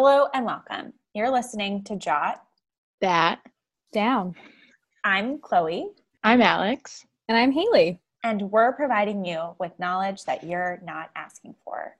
Hello 0.00 0.28
and 0.32 0.46
welcome. 0.46 0.92
You're 1.12 1.28
listening 1.28 1.82
to 1.82 1.96
Jot. 1.96 2.40
That. 3.00 3.40
Down. 3.92 4.36
I'm 5.02 5.40
Chloe. 5.40 5.88
I'm 6.22 6.40
Alex. 6.40 7.04
And 7.28 7.36
I'm 7.36 7.50
Haley. 7.50 7.98
And 8.22 8.42
we're 8.52 8.74
providing 8.74 9.24
you 9.24 9.56
with 9.58 9.76
knowledge 9.80 10.22
that 10.26 10.44
you're 10.44 10.80
not 10.84 11.10
asking 11.16 11.56
for. 11.64 11.96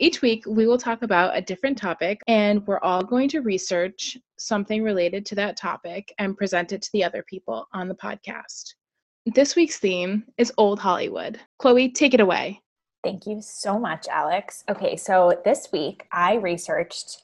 Each 0.00 0.22
week, 0.22 0.44
we 0.48 0.66
will 0.66 0.78
talk 0.78 1.02
about 1.02 1.36
a 1.36 1.40
different 1.40 1.78
topic, 1.78 2.20
and 2.26 2.66
we're 2.66 2.80
all 2.80 3.04
going 3.04 3.28
to 3.28 3.40
research 3.40 4.16
something 4.38 4.82
related 4.82 5.24
to 5.26 5.36
that 5.36 5.56
topic 5.56 6.12
and 6.18 6.36
present 6.36 6.72
it 6.72 6.82
to 6.82 6.90
the 6.92 7.04
other 7.04 7.22
people 7.22 7.68
on 7.72 7.86
the 7.86 7.94
podcast. 7.94 8.74
This 9.24 9.54
week's 9.54 9.78
theme 9.78 10.24
is 10.36 10.52
Old 10.58 10.80
Hollywood. 10.80 11.38
Chloe, 11.60 11.90
take 11.90 12.12
it 12.12 12.18
away. 12.18 12.60
Thank 13.04 13.26
you 13.26 13.40
so 13.40 13.78
much, 13.78 14.08
Alex. 14.08 14.64
Okay, 14.68 14.96
so 14.96 15.40
this 15.44 15.68
week 15.72 16.08
I 16.10 16.34
researched 16.34 17.22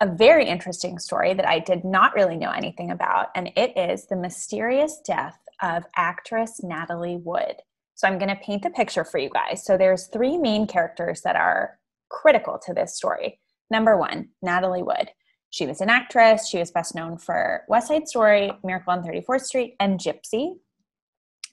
a 0.00 0.06
very 0.06 0.46
interesting 0.46 0.98
story 0.98 1.34
that 1.34 1.46
I 1.46 1.58
did 1.58 1.84
not 1.84 2.14
really 2.14 2.36
know 2.36 2.50
anything 2.50 2.90
about, 2.90 3.28
and 3.34 3.52
it 3.56 3.76
is 3.76 4.06
the 4.06 4.16
mysterious 4.16 5.00
death 5.04 5.38
of 5.60 5.84
actress 5.96 6.62
Natalie 6.62 7.16
Wood. 7.16 7.56
So 7.94 8.08
I'm 8.08 8.18
going 8.18 8.34
to 8.34 8.42
paint 8.42 8.62
the 8.62 8.70
picture 8.70 9.04
for 9.04 9.18
you 9.18 9.28
guys. 9.28 9.64
So 9.66 9.76
there's 9.76 10.06
three 10.06 10.38
main 10.38 10.66
characters 10.66 11.20
that 11.22 11.36
are 11.36 11.78
critical 12.08 12.58
to 12.66 12.74
this 12.74 12.96
story. 12.96 13.40
Number 13.70 13.96
one, 13.96 14.28
Natalie 14.42 14.82
Wood. 14.82 15.10
She 15.50 15.66
was 15.66 15.80
an 15.80 15.90
actress. 15.90 16.48
She 16.48 16.58
was 16.58 16.70
best 16.70 16.94
known 16.94 17.18
for 17.18 17.62
West 17.68 17.88
Side 17.88 18.08
Story, 18.08 18.52
Miracle 18.62 18.92
on 18.92 19.02
34th 19.02 19.42
Street, 19.42 19.74
and 19.80 19.98
Gypsy. 19.98 20.56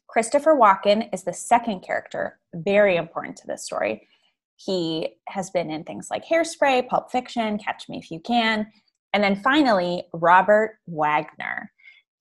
Christopher 0.08 0.56
Walken 0.56 1.10
is 1.14 1.24
the 1.24 1.34
second 1.34 1.82
character, 1.82 2.40
very 2.54 2.98
important 2.98 3.38
to 3.38 3.48
this 3.48 3.64
story. 3.64 4.08
He 4.58 5.16
has 5.28 5.50
been 5.50 5.72
in 5.72 5.84
things 5.84 6.10
like 6.12 6.26
Hairspray, 6.26 6.88
Pulp 6.88 7.12
Fiction, 7.12 7.58
Catch 7.58 7.90
Me 7.90 7.98
If 7.98 8.12
You 8.12 8.20
Can. 8.20 8.68
And 9.14 9.24
then 9.24 9.36
finally, 9.36 10.04
Robert 10.14 10.78
Wagner. 10.86 11.72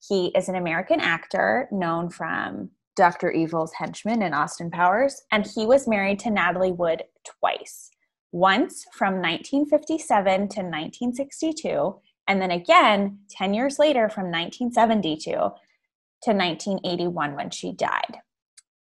He 0.07 0.27
is 0.35 0.49
an 0.49 0.55
American 0.55 0.99
actor 0.99 1.67
known 1.71 2.09
from 2.09 2.71
Dr. 2.95 3.31
Evil's 3.31 3.73
henchman 3.73 4.21
in 4.21 4.33
Austin 4.33 4.69
Powers, 4.69 5.21
and 5.31 5.45
he 5.45 5.65
was 5.65 5.87
married 5.87 6.19
to 6.19 6.29
Natalie 6.29 6.71
Wood 6.71 7.03
twice 7.25 7.89
once 8.33 8.85
from 8.91 9.21
1957 9.21 10.25
to 10.25 10.61
1962, 10.61 11.95
and 12.27 12.41
then 12.41 12.51
again 12.51 13.19
10 13.29 13.53
years 13.53 13.77
later 13.79 14.09
from 14.09 14.25
1972 14.25 15.31
to 15.31 16.31
1981 16.31 17.35
when 17.35 17.49
she 17.51 17.71
died. 17.71 18.17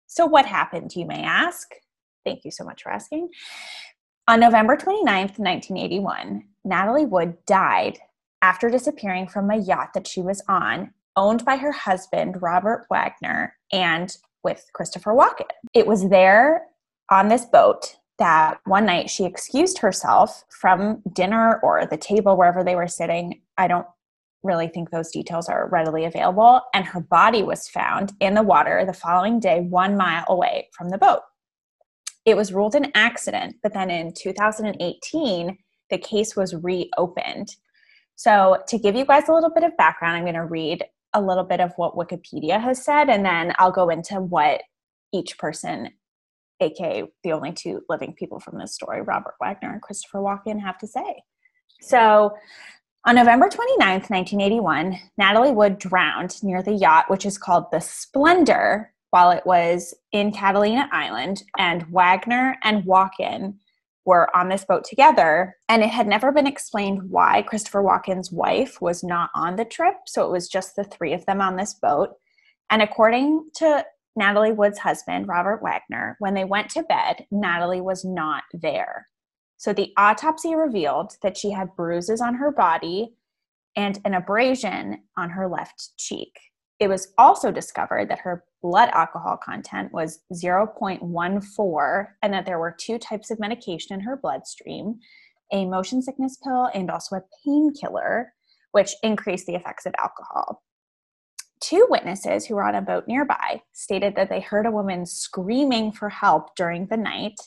So, 0.05 0.25
what 0.25 0.45
happened, 0.45 0.95
you 0.95 1.05
may 1.05 1.23
ask? 1.23 1.69
Thank 2.25 2.43
you 2.43 2.51
so 2.51 2.65
much 2.65 2.83
for 2.83 2.91
asking. 2.91 3.29
On 4.27 4.39
November 4.39 4.75
29th, 4.75 5.39
1981, 5.39 6.43
Natalie 6.65 7.05
Wood 7.05 7.37
died 7.45 7.99
after 8.41 8.69
disappearing 8.69 9.27
from 9.27 9.49
a 9.49 9.57
yacht 9.57 9.93
that 9.93 10.07
she 10.07 10.21
was 10.21 10.43
on, 10.49 10.93
owned 11.15 11.45
by 11.45 11.55
her 11.55 11.71
husband, 11.71 12.41
Robert 12.41 12.85
Wagner, 12.89 13.55
and 13.71 14.17
with 14.43 14.65
Christopher 14.73 15.13
Walken. 15.13 15.47
It 15.73 15.87
was 15.87 16.09
there 16.09 16.63
on 17.09 17.29
this 17.29 17.45
boat 17.45 17.95
that 18.17 18.59
one 18.65 18.85
night 18.85 19.09
she 19.09 19.25
excused 19.25 19.77
herself 19.79 20.43
from 20.49 21.01
dinner 21.13 21.59
or 21.61 21.85
the 21.85 21.97
table 21.97 22.35
wherever 22.35 22.63
they 22.63 22.75
were 22.75 22.87
sitting. 22.87 23.41
I 23.57 23.67
don't 23.67 23.85
really 24.43 24.67
think 24.67 24.89
those 24.89 25.11
details 25.11 25.49
are 25.49 25.69
readily 25.69 26.05
available. 26.05 26.61
And 26.73 26.85
her 26.85 27.01
body 27.01 27.43
was 27.43 27.67
found 27.67 28.13
in 28.19 28.33
the 28.33 28.43
water 28.43 28.83
the 28.85 28.93
following 28.93 29.39
day, 29.39 29.61
one 29.61 29.97
mile 29.97 30.25
away 30.27 30.69
from 30.73 30.89
the 30.89 30.97
boat. 30.97 31.21
It 32.25 32.35
was 32.35 32.53
ruled 32.53 32.75
an 32.75 32.91
accident, 32.93 33.55
but 33.63 33.73
then 33.73 33.89
in 33.89 34.13
2018, 34.13 35.57
the 35.89 35.97
case 35.97 36.35
was 36.35 36.55
reopened. 36.55 37.55
So, 38.15 38.63
to 38.67 38.79
give 38.79 38.95
you 38.95 39.05
guys 39.05 39.29
a 39.29 39.33
little 39.33 39.51
bit 39.51 39.63
of 39.63 39.77
background, 39.77 40.17
I'm 40.17 40.23
going 40.23 40.33
to 40.33 40.43
read 40.43 40.83
a 41.13 41.21
little 41.21 41.43
bit 41.43 41.61
of 41.61 41.71
what 41.77 41.95
Wikipedia 41.95 42.59
has 42.59 42.83
said, 42.83 43.09
and 43.09 43.23
then 43.23 43.53
I'll 43.59 43.71
go 43.71 43.89
into 43.89 44.15
what 44.15 44.61
each 45.13 45.37
person 45.37 45.91
aka 46.59 47.03
the 47.23 47.31
only 47.31 47.51
two 47.51 47.81
living 47.89 48.13
people 48.13 48.39
from 48.39 48.57
this 48.57 48.73
story, 48.73 49.01
Robert 49.01 49.35
Wagner 49.39 49.71
and 49.71 49.81
Christopher 49.81 50.19
Walken, 50.19 50.61
have 50.61 50.77
to 50.79 50.87
say. 50.87 51.23
So, 51.81 52.33
on 53.05 53.15
November 53.15 53.47
29th, 53.47 54.09
1981, 54.09 54.99
Natalie 55.17 55.51
Wood 55.51 55.77
drowned 55.77 56.43
near 56.43 56.61
the 56.61 56.73
yacht, 56.73 57.09
which 57.09 57.25
is 57.25 57.37
called 57.37 57.65
the 57.71 57.79
Splendor, 57.79 58.91
while 59.11 59.31
it 59.31 59.45
was 59.45 59.93
in 60.11 60.33
Catalina 60.33 60.89
Island, 60.91 61.43
and 61.57 61.83
Wagner 61.91 62.57
and 62.63 62.83
Walken 62.83 63.55
were 64.05 64.35
on 64.35 64.49
this 64.49 64.65
boat 64.65 64.83
together. 64.83 65.55
And 65.69 65.83
it 65.83 65.89
had 65.89 66.07
never 66.07 66.31
been 66.31 66.47
explained 66.47 67.09
why 67.09 67.43
Christopher 67.43 67.83
Walken's 67.83 68.31
wife 68.31 68.81
was 68.81 69.03
not 69.03 69.29
on 69.35 69.55
the 69.55 69.65
trip. 69.65 69.95
So 70.07 70.25
it 70.25 70.31
was 70.31 70.47
just 70.47 70.75
the 70.75 70.85
three 70.85 71.13
of 71.13 71.25
them 71.25 71.41
on 71.41 71.55
this 71.55 71.75
boat. 71.75 72.09
And 72.69 72.81
according 72.81 73.49
to 73.55 73.85
Natalie 74.17 74.51
Wood's 74.51 74.79
husband, 74.79 75.27
Robert 75.27 75.61
Wagner, 75.61 76.17
when 76.19 76.33
they 76.33 76.43
went 76.43 76.69
to 76.71 76.83
bed, 76.83 77.27
Natalie 77.31 77.81
was 77.81 78.03
not 78.03 78.43
there. 78.51 79.07
So 79.57 79.73
the 79.73 79.93
autopsy 79.95 80.55
revealed 80.55 81.13
that 81.21 81.37
she 81.37 81.51
had 81.51 81.75
bruises 81.75 82.19
on 82.19 82.35
her 82.35 82.51
body 82.51 83.13
and 83.75 83.99
an 84.05 84.15
abrasion 84.15 85.03
on 85.17 85.29
her 85.29 85.47
left 85.47 85.95
cheek. 85.97 86.35
It 86.79 86.87
was 86.87 87.13
also 87.17 87.51
discovered 87.51 88.09
that 88.09 88.19
her 88.19 88.43
blood 88.61 88.89
alcohol 88.93 89.37
content 89.37 89.91
was 89.93 90.19
0.14 90.33 92.07
and 92.21 92.33
that 92.33 92.45
there 92.45 92.59
were 92.59 92.75
two 92.77 92.97
types 92.97 93.31
of 93.31 93.39
medication 93.39 93.93
in 93.93 94.01
her 94.01 94.17
bloodstream 94.17 94.99
a 95.53 95.65
motion 95.65 96.01
sickness 96.01 96.37
pill 96.43 96.69
and 96.73 96.91
also 96.91 97.15
a 97.15 97.23
painkiller, 97.45 98.33
which 98.71 98.93
increased 99.01 99.45
the 99.47 99.55
effects 99.55 99.85
of 99.85 99.93
alcohol. 99.97 100.61
Two 101.59 101.87
witnesses 101.89 102.45
who 102.45 102.55
were 102.55 102.63
on 102.63 102.75
a 102.75 102.81
boat 102.81 103.05
nearby 103.07 103.61
stated 103.73 104.15
that 104.15 104.29
they 104.29 104.41
heard 104.41 104.65
a 104.65 104.71
woman 104.71 105.05
screaming 105.05 105.91
for 105.91 106.09
help 106.09 106.55
during 106.55 106.87
the 106.87 106.97
night. 106.97 107.39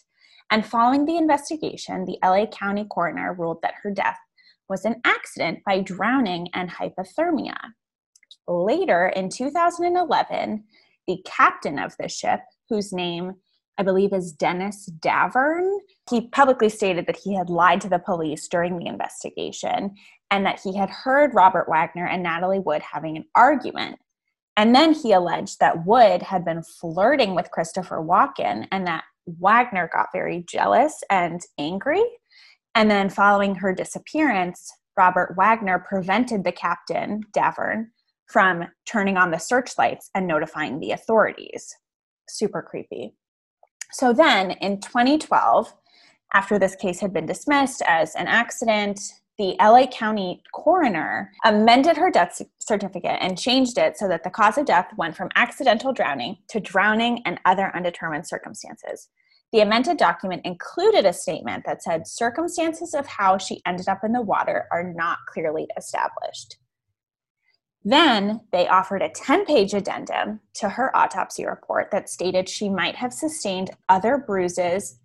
And 0.51 0.67
following 0.67 1.05
the 1.05 1.17
investigation, 1.17 2.05
the 2.05 2.19
LA 2.25 2.47
County 2.47 2.87
coroner 2.91 3.35
ruled 3.35 3.63
that 3.63 3.75
her 3.83 3.91
death 3.91 4.19
was 4.69 4.85
an 4.85 5.01
accident 5.05 5.61
by 5.65 5.81
drowning 5.81 6.49
and 6.55 6.71
hypothermia. 6.71 7.57
Later 8.49 9.09
in 9.15 9.29
2011, 9.29 10.65
the 11.07 11.23
captain 11.25 11.79
of 11.79 11.95
the 11.99 12.09
ship, 12.09 12.41
whose 12.69 12.93
name 12.93 13.35
I 13.79 13.83
believe 13.83 14.13
is 14.13 14.33
Dennis 14.33 14.91
Davern, 15.01 15.79
he 16.11 16.29
publicly 16.29 16.69
stated 16.69 17.07
that 17.07 17.17
he 17.17 17.35
had 17.35 17.49
lied 17.49 17.81
to 17.81 17.89
the 17.89 17.99
police 17.99 18.47
during 18.49 18.77
the 18.77 18.87
investigation 18.87 19.95
and 20.31 20.47
that 20.47 20.61
he 20.63 20.77
had 20.77 20.91
heard 20.91 21.35
Robert 21.35 21.69
Wagner 21.69 22.07
and 22.07 22.23
Natalie 22.23 22.61
Wood 22.61 22.83
having 22.83 23.17
an 23.17 23.25
argument. 23.35 23.99
And 24.57 24.75
then 24.75 24.93
he 24.93 25.13
alleged 25.13 25.61
that 25.61 25.87
Wood 25.87 26.23
had 26.23 26.45
been 26.45 26.63
flirting 26.63 27.35
with 27.35 27.51
Christopher 27.51 27.99
Walken 27.99 28.67
and 28.71 28.87
that 28.87 29.05
Wagner 29.27 29.89
got 29.93 30.09
very 30.13 30.45
jealous 30.49 31.03
and 31.11 31.41
angry. 31.59 32.03
And 32.75 32.91
then, 32.91 33.11
following 33.11 33.57
her 33.57 33.75
disappearance, 33.75 34.71
Robert 34.97 35.35
Wagner 35.37 35.85
prevented 35.89 36.45
the 36.45 36.53
captain, 36.53 37.23
Davern, 37.37 37.87
from 38.29 38.65
turning 38.87 39.17
on 39.17 39.31
the 39.31 39.39
searchlights 39.39 40.11
and 40.15 40.27
notifying 40.27 40.79
the 40.79 40.93
authorities. 40.93 41.75
Super 42.29 42.63
creepy. 42.63 43.15
So 43.93 44.13
then 44.13 44.53
in 44.53 44.81
2012, 44.81 45.73
after 46.33 46.59
this 46.59 46.77
case 46.77 47.01
had 47.01 47.13
been 47.13 47.27
dismissed 47.27 47.83
as 47.87 48.15
an 48.15 48.29
accident, 48.29 49.01
the 49.39 49.57
LA 49.61 49.87
County 49.87 50.43
coroner 50.55 51.33
amended 51.45 51.97
her 51.97 52.11
death 52.11 52.41
certificate 52.59 53.19
and 53.21 53.39
changed 53.39 53.79
it 53.79 53.97
so 53.97 54.07
that 54.09 54.23
the 54.23 54.31
cause 54.31 54.59
of 54.59 54.67
death 54.67 54.91
went 54.97 55.17
from 55.17 55.31
accidental 55.35 55.93
drowning 55.93 56.37
to 56.49 56.61
drowning 56.61 57.23
and 57.25 57.41
other 57.45 57.75
undetermined 57.75 58.27
circumstances. 58.27 59.09
The 59.53 59.61
amended 59.61 59.97
document 59.97 60.43
included 60.45 61.05
a 61.05 61.13
statement 61.13 61.65
that 61.67 61.83
said 61.83 62.07
circumstances 62.07 62.95
of 62.95 63.07
how 63.07 63.39
she 63.39 63.63
ended 63.67 63.89
up 63.89 64.05
in 64.05 64.13
the 64.13 64.21
water 64.21 64.67
are 64.71 64.93
not 64.93 65.19
clearly 65.29 65.67
established. 65.77 66.57
Then 67.83 68.43
they 68.53 68.69
offered 68.69 69.03
a 69.03 69.09
10 69.09 69.47
page 69.47 69.73
addendum 69.75 70.41
to 70.55 70.69
her 70.69 70.95
autopsy 70.97 71.47
report 71.47 71.91
that 71.91 72.11
stated 72.11 72.49
she 72.49 72.69
might 72.69 72.97
have 72.97 73.13
sustained 73.13 73.71
other 73.89 74.19
bruises 74.19 74.99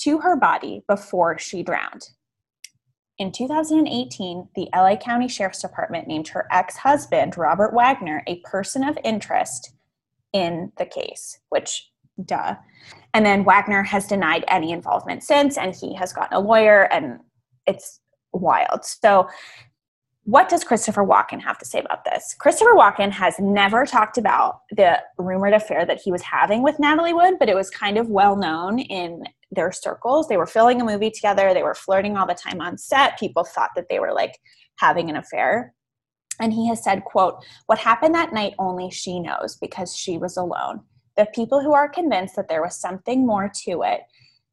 to 0.00 0.18
her 0.20 0.36
body 0.36 0.82
before 0.88 1.38
she 1.38 1.62
drowned. 1.62 2.08
In 3.18 3.32
2018, 3.32 4.48
the 4.54 4.68
LA 4.72 4.96
County 4.96 5.26
Sheriff's 5.26 5.62
Department 5.62 6.06
named 6.06 6.28
her 6.28 6.46
ex 6.52 6.76
husband, 6.76 7.36
Robert 7.36 7.74
Wagner, 7.74 8.22
a 8.28 8.40
person 8.44 8.84
of 8.84 8.96
interest 9.02 9.72
in 10.32 10.70
the 10.78 10.86
case, 10.86 11.38
which, 11.48 11.90
duh. 12.24 12.54
And 13.14 13.26
then 13.26 13.44
Wagner 13.44 13.82
has 13.82 14.06
denied 14.06 14.44
any 14.46 14.70
involvement 14.70 15.24
since, 15.24 15.58
and 15.58 15.74
he 15.74 15.94
has 15.94 16.12
gotten 16.12 16.36
a 16.36 16.40
lawyer, 16.40 16.84
and 16.92 17.18
it's 17.66 18.00
wild. 18.32 18.84
So 18.84 19.28
what 20.28 20.48
does 20.48 20.62
Christopher 20.62 21.04
Walken 21.04 21.40
have 21.40 21.58
to 21.58 21.64
say 21.64 21.80
about 21.80 22.04
this? 22.04 22.36
Christopher 22.38 22.74
Walken 22.74 23.10
has 23.10 23.34
never 23.38 23.86
talked 23.86 24.18
about 24.18 24.60
the 24.70 25.00
rumored 25.16 25.54
affair 25.54 25.86
that 25.86 26.00
he 26.04 26.12
was 26.12 26.20
having 26.20 26.62
with 26.62 26.78
Natalie 26.78 27.14
Wood, 27.14 27.38
but 27.40 27.48
it 27.48 27.56
was 27.56 27.70
kind 27.70 27.96
of 27.96 28.10
well 28.10 28.36
known 28.36 28.78
in 28.78 29.24
their 29.50 29.72
circles. 29.72 30.28
They 30.28 30.36
were 30.36 30.46
filming 30.46 30.80
a 30.80 30.84
movie 30.84 31.10
together, 31.10 31.52
they 31.52 31.62
were 31.62 31.74
flirting 31.74 32.16
all 32.16 32.26
the 32.26 32.34
time 32.34 32.60
on 32.60 32.78
set. 32.78 33.18
People 33.18 33.44
thought 33.44 33.70
that 33.76 33.86
they 33.88 33.98
were 33.98 34.12
like 34.12 34.38
having 34.76 35.10
an 35.10 35.16
affair. 35.16 35.74
And 36.40 36.52
he 36.52 36.68
has 36.68 36.84
said, 36.84 37.04
quote, 37.04 37.44
what 37.66 37.78
happened 37.78 38.14
that 38.14 38.32
night 38.32 38.54
only 38.58 38.90
she 38.90 39.18
knows 39.18 39.56
because 39.60 39.96
she 39.96 40.18
was 40.18 40.36
alone. 40.36 40.80
The 41.16 41.26
people 41.34 41.60
who 41.60 41.72
are 41.72 41.88
convinced 41.88 42.36
that 42.36 42.48
there 42.48 42.62
was 42.62 42.80
something 42.80 43.26
more 43.26 43.50
to 43.64 43.82
it 43.82 44.02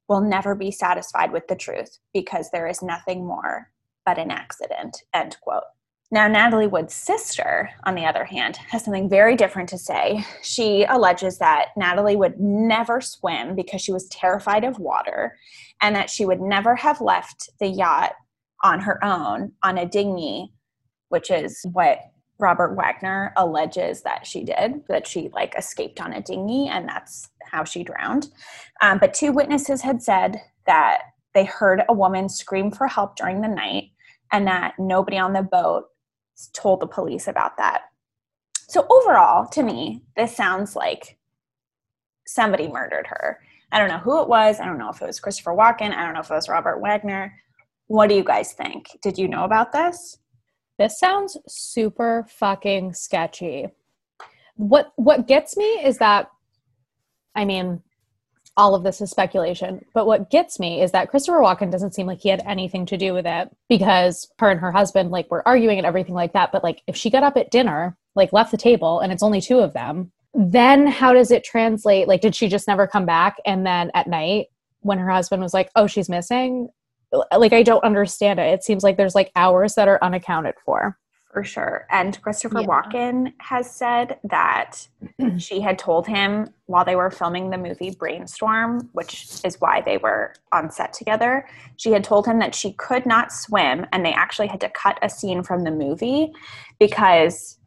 will 0.07 0.21
never 0.21 0.55
be 0.55 0.71
satisfied 0.71 1.31
with 1.31 1.47
the 1.47 1.55
truth 1.55 1.99
because 2.13 2.49
there 2.49 2.67
is 2.67 2.81
nothing 2.81 3.25
more 3.25 3.71
but 4.05 4.17
an 4.17 4.31
accident, 4.31 5.03
end 5.13 5.37
quote. 5.41 5.63
Now, 6.11 6.27
Natalie 6.27 6.67
Wood's 6.67 6.93
sister, 6.93 7.69
on 7.83 7.95
the 7.95 8.05
other 8.05 8.25
hand, 8.25 8.57
has 8.69 8.85
something 8.85 9.09
very 9.09 9.35
different 9.35 9.69
to 9.69 9.77
say. 9.77 10.23
She 10.43 10.83
alleges 10.83 11.39
that 11.39 11.69
Natalie 11.75 12.15
would 12.15 12.39
never 12.39 13.01
swim 13.01 13.55
because 13.55 13.81
she 13.81 13.91
was 13.91 14.07
terrified 14.09 14.63
of 14.63 14.77
water 14.77 15.35
and 15.81 15.95
that 15.95 16.11
she 16.11 16.25
would 16.25 16.39
never 16.39 16.75
have 16.75 17.01
left 17.01 17.49
the 17.59 17.67
yacht 17.67 18.13
on 18.63 18.79
her 18.79 19.03
own 19.03 19.51
on 19.63 19.79
a 19.79 19.85
dinghy, 19.85 20.53
which 21.09 21.31
is 21.31 21.65
what 21.73 21.99
Robert 22.37 22.75
Wagner 22.75 23.33
alleges 23.35 24.01
that 24.03 24.27
she 24.27 24.43
did, 24.43 24.83
that 24.87 25.07
she 25.07 25.29
like 25.33 25.55
escaped 25.57 25.99
on 25.99 26.13
a 26.13 26.21
dinghy 26.21 26.67
and 26.67 26.87
that's 26.87 27.29
how 27.43 27.63
she 27.63 27.83
drowned. 27.83 28.27
Um, 28.81 28.99
but 28.99 29.13
two 29.13 29.31
witnesses 29.31 29.81
had 29.81 30.03
said 30.03 30.41
that 30.67 30.99
they 31.33 31.45
heard 31.45 31.83
a 31.89 31.93
woman 31.93 32.29
scream 32.29 32.71
for 32.71 32.87
help 32.87 33.15
during 33.15 33.41
the 33.41 33.47
night 33.47 33.85
and 34.31 34.45
that 34.47 34.73
nobody 34.77 35.17
on 35.17 35.33
the 35.33 35.41
boat 35.41 35.85
told 36.53 36.79
the 36.79 36.87
police 36.87 37.27
about 37.27 37.57
that. 37.57 37.83
So, 38.67 38.85
overall, 38.89 39.47
to 39.49 39.63
me, 39.63 40.03
this 40.15 40.35
sounds 40.35 40.75
like 40.75 41.17
somebody 42.25 42.67
murdered 42.67 43.07
her. 43.07 43.39
I 43.71 43.79
don't 43.79 43.89
know 43.89 43.97
who 43.97 44.21
it 44.21 44.27
was. 44.27 44.59
I 44.59 44.65
don't 44.65 44.77
know 44.77 44.89
if 44.89 45.01
it 45.01 45.07
was 45.07 45.19
Christopher 45.19 45.51
Walken. 45.51 45.93
I 45.93 46.03
don't 46.03 46.13
know 46.13 46.21
if 46.21 46.31
it 46.31 46.33
was 46.33 46.49
Robert 46.49 46.79
Wagner. 46.79 47.33
What 47.87 48.09
do 48.09 48.15
you 48.15 48.23
guys 48.23 48.53
think? 48.53 48.87
Did 49.01 49.17
you 49.17 49.27
know 49.27 49.43
about 49.43 49.71
this? 49.71 50.17
This 50.77 50.99
sounds 50.99 51.37
super 51.47 52.25
fucking 52.27 52.93
sketchy. 52.93 53.67
What 54.55 54.91
what 54.95 55.27
gets 55.27 55.55
me 55.57 55.65
is 55.65 55.97
that 55.99 56.29
I 57.35 57.45
mean, 57.45 57.81
all 58.57 58.75
of 58.75 58.83
this 58.83 59.01
is 59.01 59.09
speculation. 59.09 59.83
But 59.93 60.05
what 60.05 60.29
gets 60.29 60.59
me 60.59 60.81
is 60.81 60.91
that 60.91 61.09
Christopher 61.09 61.39
Walken 61.39 61.71
doesn't 61.71 61.93
seem 61.93 62.07
like 62.07 62.21
he 62.21 62.29
had 62.29 62.43
anything 62.45 62.85
to 62.87 62.97
do 62.97 63.13
with 63.13 63.25
it 63.25 63.49
because 63.69 64.27
her 64.39 64.49
and 64.49 64.59
her 64.59 64.71
husband 64.71 65.11
like 65.11 65.29
were 65.29 65.45
arguing 65.47 65.77
and 65.77 65.85
everything 65.85 66.15
like 66.15 66.33
that. 66.33 66.51
But 66.51 66.63
like 66.63 66.81
if 66.87 66.95
she 66.95 67.09
got 67.09 67.23
up 67.23 67.37
at 67.37 67.51
dinner, 67.51 67.97
like 68.15 68.33
left 68.33 68.51
the 68.51 68.57
table 68.57 68.99
and 68.99 69.11
it's 69.11 69.23
only 69.23 69.41
two 69.41 69.59
of 69.59 69.73
them, 69.73 70.11
then 70.33 70.87
how 70.87 71.13
does 71.13 71.31
it 71.31 71.43
translate? 71.43 72.07
Like 72.07 72.21
did 72.21 72.35
she 72.35 72.47
just 72.47 72.67
never 72.67 72.87
come 72.87 73.05
back 73.05 73.37
and 73.45 73.65
then 73.65 73.91
at 73.93 74.07
night 74.07 74.47
when 74.81 74.99
her 74.99 75.09
husband 75.09 75.41
was 75.41 75.53
like, 75.53 75.69
"Oh, 75.75 75.87
she's 75.87 76.09
missing?" 76.09 76.69
Like 77.35 77.53
I 77.53 77.63
don't 77.63 77.83
understand 77.83 78.39
it. 78.39 78.53
It 78.53 78.63
seems 78.63 78.83
like 78.83 78.97
there's 78.97 79.15
like 79.15 79.31
hours 79.35 79.75
that 79.75 79.87
are 79.87 80.03
unaccounted 80.03 80.55
for 80.65 80.97
for 81.35 81.43
sure. 81.43 81.85
And 81.91 82.19
Christopher 82.21 82.61
yeah. 82.61 82.67
Walken 82.67 83.33
has 83.39 83.69
said 83.69 84.19
that 84.23 84.87
she 85.37 85.59
had 85.59 85.77
told 85.77 86.07
him 86.07 86.47
while 86.67 86.85
they 86.85 86.95
were 86.95 87.11
filming 87.11 87.49
the 87.49 87.57
movie 87.57 87.91
Brainstorm, 87.91 88.89
which 88.93 89.27
is 89.43 89.59
why 89.59 89.81
they 89.81 89.97
were 89.97 90.33
on 90.53 90.71
set 90.71 90.93
together, 90.93 91.45
she 91.75 91.91
had 91.91 92.05
told 92.05 92.25
him 92.25 92.39
that 92.39 92.55
she 92.55 92.71
could 92.71 93.05
not 93.05 93.33
swim 93.33 93.85
and 93.91 94.05
they 94.05 94.13
actually 94.13 94.47
had 94.47 94.61
to 94.61 94.69
cut 94.69 94.97
a 95.01 95.09
scene 95.09 95.43
from 95.43 95.65
the 95.65 95.71
movie 95.71 96.31
because 96.79 97.59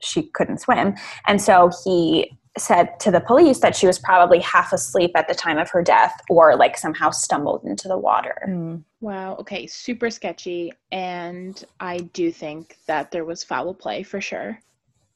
she 0.00 0.24
couldn't 0.24 0.58
swim. 0.58 0.94
And 1.26 1.40
so 1.40 1.70
he 1.82 2.30
said 2.56 2.98
to 3.00 3.10
the 3.10 3.20
police 3.20 3.58
that 3.60 3.74
she 3.74 3.86
was 3.86 3.98
probably 3.98 4.38
half 4.40 4.72
asleep 4.72 5.10
at 5.16 5.26
the 5.26 5.34
time 5.34 5.58
of 5.58 5.68
her 5.70 5.82
death 5.82 6.20
or 6.28 6.56
like 6.56 6.76
somehow 6.76 7.10
stumbled 7.10 7.64
into 7.64 7.88
the 7.88 7.98
water. 7.98 8.42
Mm. 8.48 8.84
Wow. 9.00 9.36
Okay. 9.36 9.66
Super 9.66 10.08
sketchy. 10.08 10.72
And 10.92 11.62
I 11.80 11.98
do 11.98 12.30
think 12.30 12.78
that 12.86 13.10
there 13.10 13.24
was 13.24 13.42
foul 13.42 13.74
play 13.74 14.02
for 14.02 14.20
sure. 14.20 14.58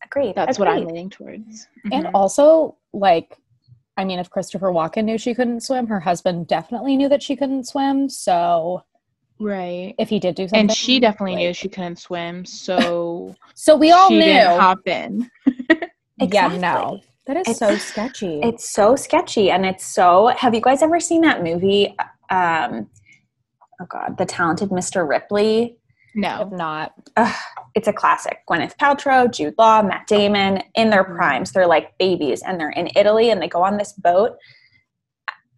Agreed. 0.05 0.35
That's 0.35 0.59
Agreed. 0.59 0.69
what 0.69 0.77
I'm 0.77 0.87
leaning 0.87 1.11
towards. 1.11 1.69
Mm-hmm. 1.87 1.93
And 1.93 2.07
also, 2.09 2.77
like, 2.93 3.37
I 3.97 4.05
mean, 4.05 4.19
if 4.19 4.31
Christopher 4.31 4.69
Walken 4.69 5.05
knew 5.05 5.19
she 5.19 5.35
couldn't 5.35 5.63
swim, 5.63 5.87
her 5.87 6.01
husband 6.01 6.47
definitely 6.47 6.97
knew 6.97 7.09
that 7.09 7.23
she 7.23 7.37
couldn't 7.37 7.67
swim. 7.67 8.09
So, 8.09 8.85
right. 9.41 9.95
If 9.99 10.09
he 10.09 10.19
did 10.19 10.35
do 10.35 10.45
something, 10.45 10.61
and 10.61 10.73
she 10.73 11.01
definitely 11.01 11.35
like, 11.35 11.45
knew 11.45 11.55
she 11.55 11.69
couldn't 11.69 11.99
swim. 11.99 12.45
So, 12.47 13.35
so 13.55 13.77
we 13.77 13.91
all 13.91 14.11
knew. 14.11 14.45
hop 14.45 14.87
in. 14.87 15.31
exactly. 15.47 15.79
Yeah. 16.31 16.57
No. 16.59 17.01
That 17.29 17.37
is 17.37 17.47
it's, 17.47 17.59
so 17.59 17.77
sketchy. 17.77 18.41
It's 18.43 18.69
so 18.69 18.97
sketchy, 18.97 19.51
and 19.51 19.67
it's 19.67 19.85
so. 19.85 20.29
Have 20.29 20.55
you 20.55 20.63
guys 20.63 20.83
ever 20.83 20.99
seen 20.99 21.21
that 21.21 21.43
movie? 21.43 21.95
Um, 22.31 22.89
oh 23.81 23.87
God, 23.87 24.17
The 24.17 24.25
Talented 24.25 24.71
Mr. 24.71 25.07
Ripley. 25.07 25.77
No, 26.15 26.49
not. 26.51 26.95
Ugh, 27.19 27.37
it's 27.75 27.87
a 27.87 27.93
classic. 27.93 28.39
Gwyneth 28.51 28.79
Paltrow, 28.79 29.31
Jude 29.31 29.55
Law, 29.59 29.83
Matt 29.83 30.07
Damon 30.07 30.63
in 30.75 30.89
their 30.89 31.05
mm. 31.05 31.17
primes. 31.17 31.53
They're 31.53 31.67
like 31.67 31.97
babies, 31.99 32.43
and 32.43 32.59
they're 32.59 32.71
in 32.71 32.89
Italy, 32.97 33.29
and 33.29 33.43
they 33.43 33.49
go 33.49 33.63
on 33.63 33.77
this 33.77 33.93
boat. 33.93 34.39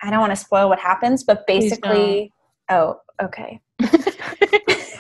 I 0.02 0.10
don't 0.10 0.20
want 0.20 0.32
to 0.32 0.36
spoil 0.36 0.68
what 0.68 0.80
happens, 0.80 1.22
but 1.22 1.46
basically, 1.46 2.32
oh, 2.68 2.96
okay. 3.22 3.60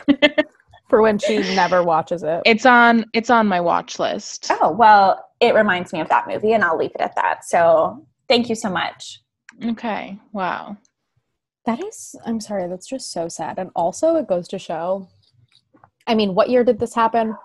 For 0.90 1.00
when 1.00 1.18
she 1.18 1.38
never 1.54 1.82
watches 1.82 2.22
it, 2.22 2.42
it's 2.44 2.66
on. 2.66 3.06
It's 3.14 3.30
on 3.30 3.46
my 3.46 3.60
watch 3.60 3.98
list. 3.98 4.48
Oh 4.50 4.72
well, 4.72 5.24
it 5.40 5.54
reminds 5.54 5.92
me 5.92 6.00
of 6.00 6.08
that 6.10 6.28
movie, 6.28 6.52
and 6.52 6.62
I'll 6.62 6.76
leave 6.76 6.92
it 6.94 7.00
at 7.00 7.16
that. 7.16 7.44
So 7.44 8.06
thank 8.28 8.48
you 8.48 8.54
so 8.54 8.68
much. 8.68 9.22
Okay. 9.64 10.18
Wow. 10.32 10.76
That 11.66 11.84
is, 11.84 12.16
I'm 12.24 12.40
sorry, 12.40 12.68
that's 12.68 12.88
just 12.88 13.12
so 13.12 13.28
sad. 13.28 13.58
And 13.58 13.70
also, 13.76 14.16
it 14.16 14.26
goes 14.26 14.48
to 14.48 14.58
show. 14.58 15.08
I 16.06 16.14
mean, 16.14 16.34
what 16.34 16.48
year 16.48 16.64
did 16.64 16.78
this 16.78 16.94
happen? 16.94 17.36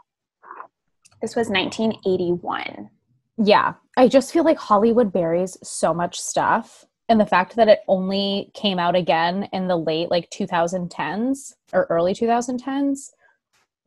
This 1.21 1.35
was 1.35 1.49
1981. 1.49 2.89
Yeah. 3.37 3.73
I 3.97 4.07
just 4.07 4.31
feel 4.31 4.43
like 4.43 4.57
Hollywood 4.57 5.11
buries 5.11 5.57
so 5.61 5.93
much 5.93 6.19
stuff. 6.19 6.85
And 7.09 7.19
the 7.19 7.25
fact 7.25 7.55
that 7.55 7.67
it 7.67 7.81
only 7.87 8.51
came 8.53 8.79
out 8.79 8.95
again 8.95 9.47
in 9.53 9.67
the 9.67 9.77
late 9.77 10.09
like 10.09 10.31
2010s 10.31 11.53
or 11.73 11.85
early 11.89 12.13
2010s 12.13 13.11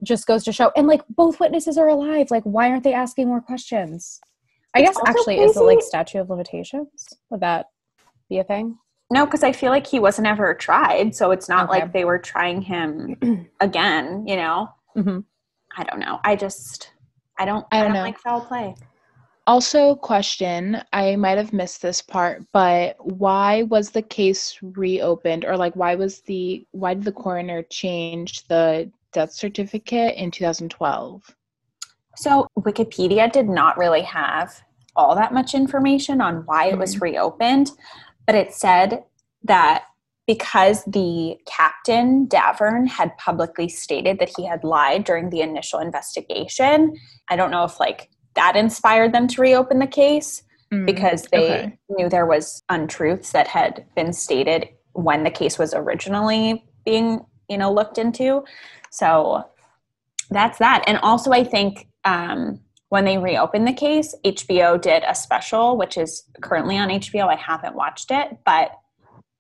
just 0.03 0.27
goes 0.27 0.45
to 0.45 0.53
show. 0.53 0.71
And 0.77 0.87
like 0.87 1.03
both 1.09 1.41
witnesses 1.41 1.79
are 1.79 1.89
alive. 1.89 2.31
Like 2.31 2.45
why 2.45 2.71
aren't 2.71 2.85
they 2.85 2.95
asking 2.95 3.29
more 3.29 3.41
questions? 3.41 4.21
I 4.75 4.83
guess 4.83 4.97
actually 5.07 5.37
crazy. 5.37 5.51
is 5.51 5.57
it 5.57 5.61
like 5.61 5.83
statute 5.83 6.19
of 6.19 6.31
limitations? 6.31 7.09
Would 7.31 7.41
that 7.41 7.67
be 8.29 8.39
a 8.39 8.45
thing? 8.45 8.79
No 9.11 9.25
because 9.25 9.43
i 9.43 9.53
feel 9.53 9.71
like 9.71 9.87
he 9.87 9.99
wasn't 9.99 10.27
ever 10.27 10.55
tried 10.55 11.15
so 11.15 11.31
it's 11.31 11.49
not 11.49 11.69
okay. 11.69 11.81
like 11.81 11.93
they 11.93 12.05
were 12.05 12.19
trying 12.19 12.61
him 12.61 13.49
again 13.61 14.27
you 14.27 14.37
know? 14.37 14.69
Mm-hmm. 14.97 15.21
i 15.77 15.85
don't 15.85 16.01
know. 16.01 16.21
I 16.25 16.37
just 16.37 16.93
i 17.39 17.45
don't 17.45 17.67
i 17.73 17.81
don't, 17.81 17.93
I 17.93 17.95
don't 17.95 18.03
like 18.03 18.19
foul 18.19 18.43
play. 18.43 18.75
Also 19.47 19.95
question 19.95 20.83
i 20.93 21.17
might 21.17 21.39
have 21.39 21.55
missed 21.55 21.81
this 21.81 22.03
part 22.03 22.43
but 22.53 22.97
why 23.01 23.63
was 23.63 23.91
the 23.91 24.03
case 24.03 24.59
reopened? 24.61 25.45
Or 25.45 25.57
like 25.57 25.75
why 25.75 25.95
was 25.95 26.21
the 26.21 26.67
why 26.73 26.95
did 26.95 27.05
the 27.05 27.13
coroner 27.13 27.63
change 27.63 28.47
the 28.49 28.91
death 29.13 29.33
certificate 29.33 30.17
in 30.17 30.31
2012? 30.31 31.35
So, 32.17 32.49
Wikipedia 32.59 33.31
did 33.31 33.49
not 33.49 33.79
really 33.79 34.03
have 34.03 34.61
all 34.97 35.15
that 35.15 35.33
much 35.33 35.55
information 35.55 36.21
on 36.21 36.43
why 36.47 36.67
it 36.67 36.79
was 36.79 36.97
mm-hmm. 36.97 37.05
reopened, 37.05 37.71
but 38.27 38.35
it 38.35 38.53
said 38.53 39.05
that 39.45 39.85
because 40.27 40.85
the 40.85 41.37
captain, 41.47 42.27
Davern, 42.27 42.87
had 42.87 43.17
publicly 43.17 43.69
stated 43.69 44.19
that 44.19 44.31
he 44.37 44.47
had 44.47 44.63
lied 44.63 45.05
during 45.05 45.31
the 45.31 45.41
initial 45.41 45.79
investigation, 45.79 46.95
I 47.29 47.37
don't 47.37 47.51
know 47.51 47.65
if 47.65 47.81
like 47.81 48.11
that 48.35 48.55
inspired 48.55 49.13
them 49.13 49.27
to 49.29 49.41
reopen 49.41 49.79
the 49.79 49.87
case 49.87 50.43
mm, 50.73 50.85
because 50.85 51.23
they 51.33 51.51
okay. 51.51 51.79
knew 51.89 52.09
there 52.09 52.27
was 52.27 52.63
untruths 52.69 53.33
that 53.33 53.49
had 53.49 53.87
been 53.97 54.13
stated 54.13 54.69
when 54.93 55.25
the 55.25 55.31
case 55.31 55.59
was 55.59 55.73
originally 55.73 56.65
being, 56.85 57.25
you 57.49 57.59
know, 57.59 57.73
looked 57.73 57.99
into. 57.99 58.45
So 58.91 59.45
that's 60.31 60.59
that. 60.59 60.85
And 60.87 60.99
also, 60.99 61.33
I 61.33 61.45
think 61.45 61.89
um, 62.05 62.61
when 62.89 63.05
they 63.05 63.19
reopened 63.19 63.67
the 63.67 63.73
case, 63.73 64.15
HBO 64.25 64.81
did 64.81 65.03
a 65.07 65.15
special, 65.15 65.77
which 65.77 65.97
is 65.97 66.25
currently 66.41 66.77
on 66.77 66.89
HBO. 66.89 67.29
I 67.29 67.37
haven't 67.37 67.75
watched 67.75 68.11
it, 68.11 68.39
but 68.45 68.73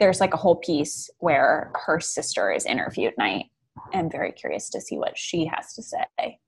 there's 0.01 0.21
like 0.21 0.35
a 0.35 0.39
whole 0.39 0.57
piece 0.57 1.11
where 1.19 1.73
her 1.87 2.01
sister 2.01 2.53
is 2.53 2.67
interviewed, 2.67 3.15
and 3.19 3.27
I 3.27 3.97
am 3.97 4.11
very 4.11 4.33
curious 4.33 4.71
to 4.71 4.81
see 4.81 4.97
what 4.97 5.19
she 5.19 5.47
has 5.47 5.75
to 5.75 5.83
say. 5.83 6.39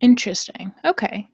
Interesting. 0.00 0.72
Okay. 0.84 1.28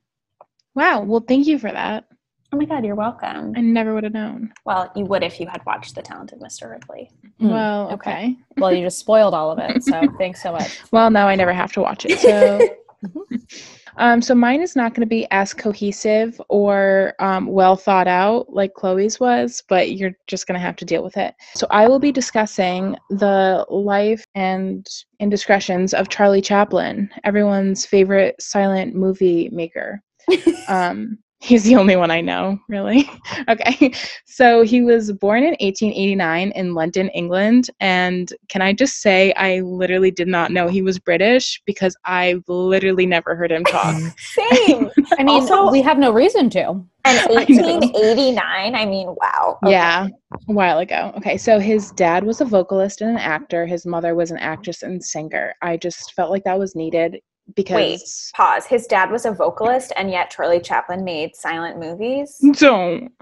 Wow. 0.75 1.02
Well, 1.02 1.25
thank 1.26 1.47
you 1.47 1.59
for 1.59 1.73
that. 1.73 2.04
Oh 2.52 2.57
my 2.57 2.64
god, 2.64 2.85
you're 2.85 2.97
welcome. 2.97 3.52
I 3.57 3.61
never 3.61 3.95
would 3.95 4.02
have 4.02 4.12
known. 4.12 4.52
Well, 4.64 4.90
you 4.97 5.04
would 5.04 5.23
if 5.23 5.38
you 5.38 5.47
had 5.47 5.64
watched 5.66 5.95
The 5.95 6.02
Talented 6.02 6.40
Mr. 6.40 6.69
Ripley. 6.69 7.11
Mm, 7.40 7.50
well, 7.50 7.90
okay. 7.92 8.11
okay. 8.11 8.37
Well, 8.57 8.75
you 8.75 8.85
just 8.85 8.99
spoiled 8.99 9.35
all 9.35 9.52
of 9.52 9.59
it. 9.61 9.85
So 9.85 10.02
thanks 10.19 10.42
so 10.42 10.52
much. 10.52 10.80
Well, 10.90 11.11
now 11.11 11.28
I 11.28 11.37
never 11.37 11.52
have 11.52 11.73
to 11.75 11.80
watch 11.80 12.07
it. 12.07 12.19
So, 12.19 12.61
um, 13.99 14.21
so 14.21 14.35
mine 14.35 14.62
is 14.62 14.75
not 14.75 14.95
going 14.95 15.02
to 15.02 15.07
be 15.07 15.28
as 15.30 15.54
cohesive 15.54 16.40
or 16.49 17.14
um, 17.21 17.47
well 17.47 17.76
thought 17.76 18.09
out 18.09 18.52
like 18.52 18.75
Chloe's 18.75 19.21
was, 19.21 19.62
but 19.69 19.92
you're 19.92 20.16
just 20.26 20.49
going 20.49 20.59
to 20.59 20.66
have 20.66 20.76
to 20.76 20.85
deal 20.85 21.04
with 21.04 21.16
it. 21.16 21.35
So 21.54 21.69
I 21.71 21.87
will 21.87 22.00
be 22.00 22.11
discussing 22.11 22.97
the 23.11 23.64
life 23.71 24.26
and 24.35 24.85
indiscretions 25.21 25.95
of 25.95 26.09
Charlie 26.09 26.42
Chaplin, 26.42 27.11
everyone's 27.23 27.87
favorite 27.87 28.42
silent 28.42 28.97
movie 28.97 29.50
maker. 29.52 30.02
Um, 30.69 31.19
he's 31.40 31.64
the 31.64 31.75
only 31.75 31.97
one 31.97 32.11
I 32.11 32.20
know, 32.20 32.59
really. 32.68 33.11
okay. 33.49 33.92
So 34.26 34.62
he 34.62 34.82
was 34.82 35.11
born 35.12 35.42
in 35.42 35.50
1889 35.61 36.52
in 36.52 36.75
London, 36.75 37.09
England. 37.09 37.70
And 37.80 38.32
can 38.49 38.61
I 38.62 38.73
just 38.73 39.00
say, 39.00 39.32
I 39.35 39.61
literally 39.61 40.11
did 40.11 40.28
not 40.28 40.52
know 40.52 40.68
he 40.68 40.82
was 40.82 40.99
British 40.99 41.61
because 41.64 41.97
I 42.04 42.40
literally 42.47 43.06
never 43.06 43.35
heard 43.35 43.50
him 43.50 43.64
talk. 43.64 43.97
Same. 44.18 44.90
I 45.18 45.25
mean, 45.25 45.28
Also- 45.28 45.70
we 45.70 45.82
have 45.82 45.99
no 45.99 46.12
reason 46.12 46.50
to. 46.50 46.85
And 47.06 47.16
know. 47.30 47.35
1889, 47.37 48.75
I 48.75 48.85
mean, 48.85 49.06
wow. 49.18 49.59
Okay. 49.64 49.73
Yeah, 49.73 50.09
a 50.50 50.52
while 50.52 50.80
ago. 50.80 51.14
Okay, 51.16 51.38
so 51.38 51.59
his 51.59 51.92
dad 51.92 52.25
was 52.25 52.42
a 52.42 52.44
vocalist 52.44 53.00
and 53.00 53.12
an 53.12 53.16
actor. 53.16 53.64
His 53.64 53.87
mother 53.87 54.14
was 54.14 54.30
an 54.30 54.37
actress 54.37 54.82
and 54.82 55.02
singer. 55.02 55.54
I 55.62 55.78
just 55.78 56.12
felt 56.12 56.30
like 56.30 56.44
that 56.44 56.59
was 56.59 56.76
needed 56.76 57.18
because. 57.54 57.76
Wait, 57.76 58.00
pause. 58.35 58.66
His 58.66 58.87
dad 58.87 59.11
was 59.11 59.25
a 59.25 59.33
vocalist, 59.33 59.92
and 59.97 60.11
yet 60.11 60.30
Charlie 60.30 60.61
Chaplin 60.61 61.04
made 61.04 61.35
silent 61.35 61.78
movies. 61.78 62.38
Don't. 62.59 63.12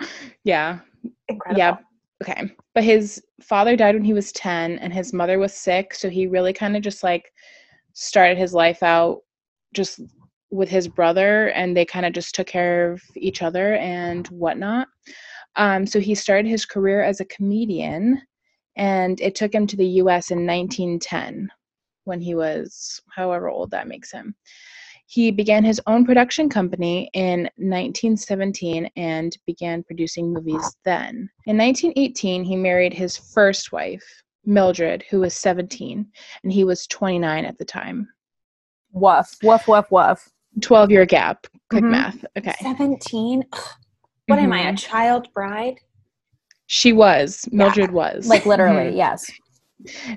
Yeah, 0.45 0.81
Incredible. 1.29 1.59
Yeah. 1.59 1.77
Okay. 2.23 2.55
But 2.75 2.85
his 2.85 3.23
father 3.43 3.77
died 3.77 3.95
when 3.95 4.05
he 4.05 4.13
was 4.13 4.33
10 4.33 4.79
and 4.79 4.93
his 4.93 5.13
mother 5.13 5.39
was 5.39 5.55
sick. 5.55 5.95
So 5.95 6.09
he 6.09 6.27
really 6.27 6.53
kind 6.53 6.77
of 6.77 6.83
just 6.83 7.03
like 7.03 7.33
started 7.93 8.39
his 8.39 8.53
life 8.53 8.83
out 8.83 9.21
just 9.73 10.01
with 10.51 10.69
his 10.69 10.89
brother 10.89 11.49
and 11.51 11.77
they 11.77 11.85
kind 11.85 12.07
of 12.07 12.13
just 12.13 12.35
took 12.35 12.47
care 12.47 12.91
of 12.91 13.03
each 13.17 13.43
other 13.43 13.75
and 13.75 14.27
whatnot. 14.29 14.89
Um, 15.57 15.87
so 15.87 16.01
he 16.01 16.15
started 16.15 16.49
his 16.49 16.65
career 16.65 17.03
as 17.03 17.21
a 17.21 17.27
comedian 17.27 18.21
and 18.77 19.21
it 19.21 19.35
took 19.35 19.53
him 19.53 19.67
to 19.67 19.77
the 19.77 19.87
US 19.87 20.31
in 20.31 20.47
1910 20.47 21.51
when 22.09 22.21
he 22.21 22.35
was 22.35 23.01
however 23.15 23.49
old 23.49 23.71
that 23.71 23.87
makes 23.87 24.11
him. 24.11 24.35
He 25.07 25.31
began 25.31 25.63
his 25.65 25.81
own 25.87 26.05
production 26.05 26.49
company 26.49 27.09
in 27.15 27.43
1917 27.57 28.91
and 28.97 29.37
began 29.47 29.83
producing 29.85 30.33
movies 30.33 30.77
then. 30.85 31.31
In 31.47 31.57
1918, 31.57 32.45
he 32.45 32.57
married 32.57 32.93
his 32.93 33.17
first 33.17 33.71
wife, 33.73 34.05
Mildred, 34.45 35.05
who 35.11 35.21
was 35.21 35.35
17, 35.35 36.07
and 36.43 36.53
he 36.53 36.65
was 36.65 36.87
29 36.89 37.45
at 37.45 37.57
the 37.59 37.65
time. 37.65 38.09
Woof, 38.93 39.35
woof, 39.43 39.69
woof, 39.69 39.87
woof. 39.91 40.29
12 40.63 40.91
year 40.91 41.07
gap. 41.07 41.47
Quick 41.71 41.85
Mhm. 41.85 41.91
math. 41.91 42.25
Okay. 42.37 42.55
17? 42.61 43.45
Ugh. 43.53 43.61
What 44.27 44.39
am 44.39 44.53
I, 44.53 44.69
a 44.69 44.73
Mhm. 44.73 44.79
child 44.79 45.29
bride? 45.33 45.77
She 46.67 46.93
was. 46.93 47.47
Mildred 47.51 47.93
was. 47.93 48.27
Like 48.27 48.45
literally, 48.45 48.93
Mhm. 48.93 48.97
yes. 48.97 49.31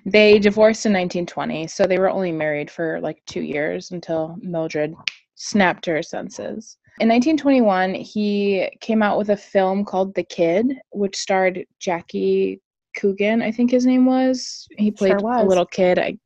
They 0.06 0.40
divorced 0.40 0.86
in 0.86 0.94
1920, 0.94 1.68
so 1.68 1.86
they 1.86 2.00
were 2.00 2.10
only 2.10 2.32
married 2.32 2.72
for 2.72 3.00
like 3.02 3.22
two 3.28 3.42
years 3.42 3.92
until 3.92 4.38
Mildred 4.42 4.96
snapped 5.36 5.84
to 5.86 5.92
her 5.92 6.04
senses. 6.04 6.78
In 7.00 7.08
1921, 7.08 7.94
he 7.94 8.70
came 8.82 9.02
out 9.02 9.18
with 9.18 9.30
a 9.30 9.38
film 9.38 9.86
called 9.86 10.14
The 10.14 10.24
Kid, 10.24 10.74
which 10.92 11.16
starred 11.16 11.66
Jackie 11.80 12.60
Coogan, 12.98 13.42
I 13.42 13.52
think 13.52 13.72
his 13.72 13.86
name 13.86 14.06
was. 14.06 14.68
He 14.78 14.92
played 14.92 15.14
a 15.14 15.24
was. 15.24 15.48
little 15.48 15.66
kid. 15.66 15.98
I, 15.98 16.18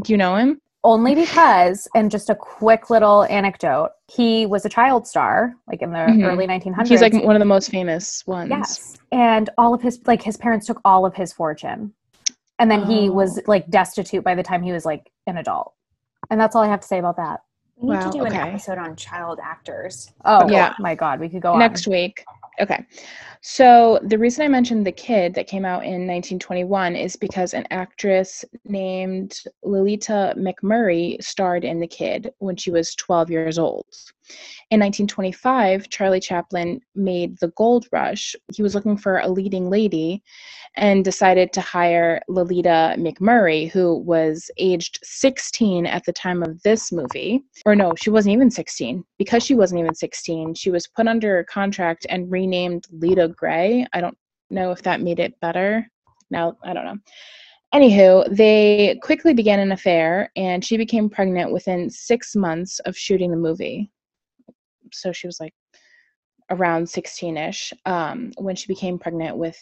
do 0.00 0.12
you 0.12 0.16
know 0.16 0.36
him? 0.36 0.60
Only 0.84 1.14
because, 1.14 1.86
and 1.94 2.10
just 2.10 2.28
a 2.30 2.34
quick 2.34 2.90
little 2.90 3.24
anecdote, 3.24 3.90
he 4.10 4.46
was 4.46 4.64
a 4.64 4.68
child 4.68 5.06
star, 5.06 5.54
like 5.68 5.80
in 5.80 5.92
the 5.92 5.98
Mhm. 5.98 6.24
early 6.24 6.46
1900s. 6.46 6.88
He's 6.88 7.02
like 7.02 7.12
one 7.12 7.36
of 7.36 7.40
the 7.40 7.44
most 7.46 7.70
famous 7.70 8.26
ones. 8.26 8.50
Yes. 8.50 8.96
And 9.12 9.50
all 9.58 9.74
of 9.74 9.82
his, 9.82 10.00
like, 10.06 10.22
his 10.22 10.36
parents 10.36 10.66
took 10.66 10.80
all 10.84 11.06
of 11.06 11.14
his 11.14 11.32
fortune. 11.32 11.92
And 12.62 12.70
then 12.70 12.86
he 12.86 13.08
oh. 13.08 13.12
was 13.12 13.38
Oh. 13.38 13.42
like 13.46 13.68
destitute 13.68 14.22
by 14.22 14.36
the 14.36 14.42
time 14.42 14.62
he 14.62 14.70
was 14.70 14.86
like 14.86 15.10
an 15.26 15.36
adult. 15.36 15.72
And 16.30 16.40
that's 16.40 16.54
all 16.54 16.62
I 16.62 16.68
have 16.68 16.80
to 16.80 16.86
say 16.86 17.00
about 17.00 17.16
that. 17.16 17.40
We 17.76 17.88
need 17.88 17.96
Wow, 17.96 18.10
to 18.10 18.18
do 18.18 18.24
an 18.24 18.32
episode 18.32 18.78
on 18.78 18.94
child 18.94 19.40
actors. 19.42 20.12
Oh, 20.24 20.48
Yeah. 20.48 20.72
Oh 20.78 20.82
my 20.82 20.94
God. 20.94 21.18
We 21.18 21.28
could 21.28 21.42
go 21.42 21.56
next 21.58 21.88
on. 21.88 21.92
week. 21.92 22.24
Okay. 22.60 22.86
So 23.40 23.98
the 24.04 24.16
reason 24.16 24.44
I 24.44 24.48
mentioned 24.48 24.86
The 24.86 24.92
Kid 24.92 25.34
that 25.34 25.48
came 25.48 25.64
out 25.64 25.82
in 25.82 26.06
1921 26.06 26.94
is 26.94 27.16
because 27.16 27.54
an 27.54 27.66
actress 27.72 28.44
named 28.64 29.40
Lolita 29.64 30.32
McMurray 30.38 31.20
starred 31.20 31.64
in 31.64 31.80
The 31.80 31.88
Kid 31.88 32.32
when 32.38 32.54
she 32.54 32.70
was 32.70 32.94
12 32.94 33.28
years 33.32 33.58
old. 33.58 33.86
In 34.70 34.80
1925, 34.80 35.90
Charlie 35.90 36.20
Chaplin 36.20 36.80
made 36.94 37.38
The 37.38 37.52
Gold 37.56 37.86
Rush. 37.92 38.34
He 38.54 38.62
was 38.62 38.74
looking 38.74 38.96
for 38.96 39.18
a 39.18 39.28
leading 39.28 39.68
lady 39.68 40.22
and 40.76 41.04
decided 41.04 41.52
to 41.52 41.60
hire 41.60 42.22
Lolita 42.28 42.94
McMurray, 42.98 43.70
who 43.70 43.98
was 43.98 44.50
aged 44.56 44.98
16 45.02 45.84
at 45.84 46.04
the 46.04 46.12
time 46.12 46.42
of 46.42 46.62
this 46.62 46.90
movie. 46.90 47.44
Or 47.66 47.76
no, 47.76 47.92
she 48.00 48.08
wasn't 48.08 48.32
even 48.32 48.50
16. 48.50 49.04
Because 49.18 49.42
she 49.42 49.54
wasn't 49.54 49.80
even 49.80 49.94
16, 49.94 50.54
she 50.54 50.70
was 50.70 50.86
put 50.86 51.06
under 51.06 51.38
a 51.38 51.44
contract 51.44 52.06
and 52.08 52.30
renamed 52.30 52.86
Lita 52.90 53.28
Grey. 53.36 53.86
I 53.92 54.00
don't 54.00 54.16
know 54.48 54.70
if 54.70 54.82
that 54.82 55.02
made 55.02 55.20
it 55.20 55.38
better. 55.40 55.86
Now, 56.30 56.56
I 56.64 56.72
don't 56.72 56.86
know. 56.86 56.98
Anywho, 57.74 58.34
they 58.34 58.98
quickly 59.02 59.32
began 59.32 59.58
an 59.58 59.72
affair, 59.72 60.30
and 60.36 60.62
she 60.62 60.76
became 60.76 61.08
pregnant 61.08 61.52
within 61.52 61.88
six 61.88 62.36
months 62.36 62.78
of 62.80 62.96
shooting 62.96 63.30
the 63.30 63.36
movie. 63.36 63.90
So 64.92 65.12
she 65.12 65.26
was 65.26 65.40
like 65.40 65.54
around 66.50 66.88
16 66.88 67.36
ish 67.36 67.72
um, 67.86 68.32
when 68.38 68.56
she 68.56 68.66
became 68.66 68.98
pregnant 68.98 69.36
with 69.36 69.58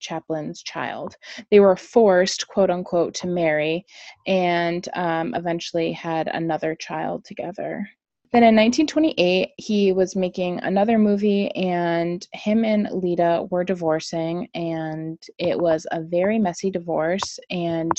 Chaplin's 0.00 0.62
child. 0.62 1.16
They 1.50 1.60
were 1.60 1.76
forced, 1.76 2.46
quote 2.48 2.70
unquote, 2.70 3.14
to 3.14 3.26
marry 3.26 3.86
and 4.26 4.86
um, 4.94 5.34
eventually 5.34 5.92
had 5.92 6.28
another 6.28 6.74
child 6.74 7.24
together. 7.24 7.88
Then 8.32 8.42
in 8.42 8.56
1928, 8.56 9.50
he 9.58 9.92
was 9.92 10.16
making 10.16 10.58
another 10.58 10.98
movie, 10.98 11.52
and 11.52 12.26
him 12.32 12.64
and 12.64 12.88
Lita 12.90 13.46
were 13.48 13.62
divorcing, 13.62 14.48
and 14.54 15.22
it 15.38 15.56
was 15.56 15.86
a 15.92 16.02
very 16.02 16.40
messy 16.40 16.68
divorce. 16.68 17.38
And 17.48 17.92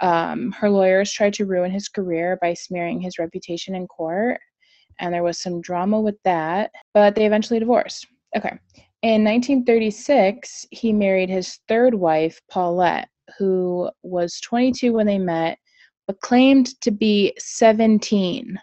um, 0.00 0.52
her 0.52 0.70
lawyers 0.70 1.10
tried 1.10 1.34
to 1.34 1.46
ruin 1.46 1.72
his 1.72 1.88
career 1.88 2.38
by 2.40 2.54
smearing 2.54 3.00
his 3.00 3.18
reputation 3.18 3.74
in 3.74 3.88
court, 3.88 4.38
and 4.98 5.12
there 5.12 5.22
was 5.22 5.38
some 5.38 5.60
drama 5.60 6.00
with 6.00 6.16
that, 6.24 6.70
but 6.92 7.14
they 7.14 7.26
eventually 7.26 7.58
divorced. 7.58 8.06
Okay. 8.36 8.58
In 9.02 9.22
1936, 9.22 10.66
he 10.70 10.92
married 10.92 11.28
his 11.28 11.60
third 11.68 11.94
wife, 11.94 12.40
Paulette, 12.50 13.08
who 13.38 13.90
was 14.02 14.40
22 14.40 14.92
when 14.92 15.06
they 15.06 15.18
met, 15.18 15.58
but 16.06 16.20
claimed 16.20 16.80
to 16.80 16.90
be 16.90 17.34
17 17.38 18.58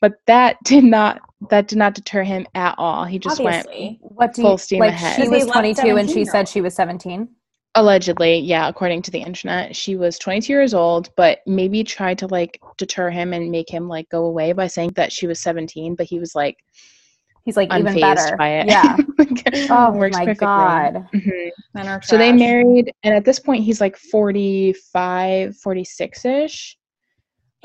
but 0.00 0.14
that 0.26 0.56
did 0.64 0.84
not 0.84 1.20
that 1.48 1.68
did 1.68 1.78
not 1.78 1.94
deter 1.94 2.22
him 2.22 2.46
at 2.54 2.74
all. 2.76 3.04
He 3.04 3.18
just 3.18 3.40
Obviously. 3.40 3.98
What 4.02 4.34
do 4.34 4.42
Full 4.42 4.52
you 4.52 4.58
steam 4.58 4.80
like? 4.80 4.90
ahead. 4.90 5.22
She 5.22 5.28
was 5.28 5.46
22 5.46 5.96
and 5.96 6.10
she 6.10 6.24
said 6.24 6.48
she 6.48 6.60
was 6.60 6.74
17. 6.74 7.28
Allegedly, 7.74 8.38
yeah, 8.38 8.68
according 8.68 9.02
to 9.02 9.10
the 9.10 9.20
internet, 9.20 9.74
she 9.76 9.96
was 9.96 10.18
22 10.18 10.52
years 10.52 10.74
old, 10.74 11.10
but 11.16 11.40
maybe 11.46 11.84
tried 11.84 12.18
to 12.18 12.26
like 12.26 12.60
deter 12.78 13.10
him 13.10 13.32
and 13.32 13.50
make 13.50 13.70
him 13.70 13.88
like 13.88 14.08
go 14.08 14.24
away 14.24 14.52
by 14.52 14.66
saying 14.66 14.92
that 14.96 15.12
she 15.12 15.26
was 15.26 15.40
17, 15.40 15.94
but 15.94 16.06
he 16.06 16.18
was 16.18 16.34
like 16.34 16.56
He's 17.44 17.56
like 17.56 17.72
even 17.72 17.98
better. 17.98 18.36
by 18.36 18.48
it. 18.60 18.66
Yeah. 18.66 18.96
Oh 19.70 19.92
Works 19.92 20.16
my 20.16 20.24
perfectly. 20.26 20.46
god. 20.46 21.06
Mhm. 21.14 21.50
Are 21.76 22.02
So 22.02 22.18
they 22.18 22.32
married, 22.32 22.92
and 23.02 23.14
at 23.14 23.24
this 23.24 23.38
point, 23.38 23.64
he's 23.64 23.80
like 23.80 23.96
45, 23.96 25.56
46 25.56 26.24
ish. 26.24 26.76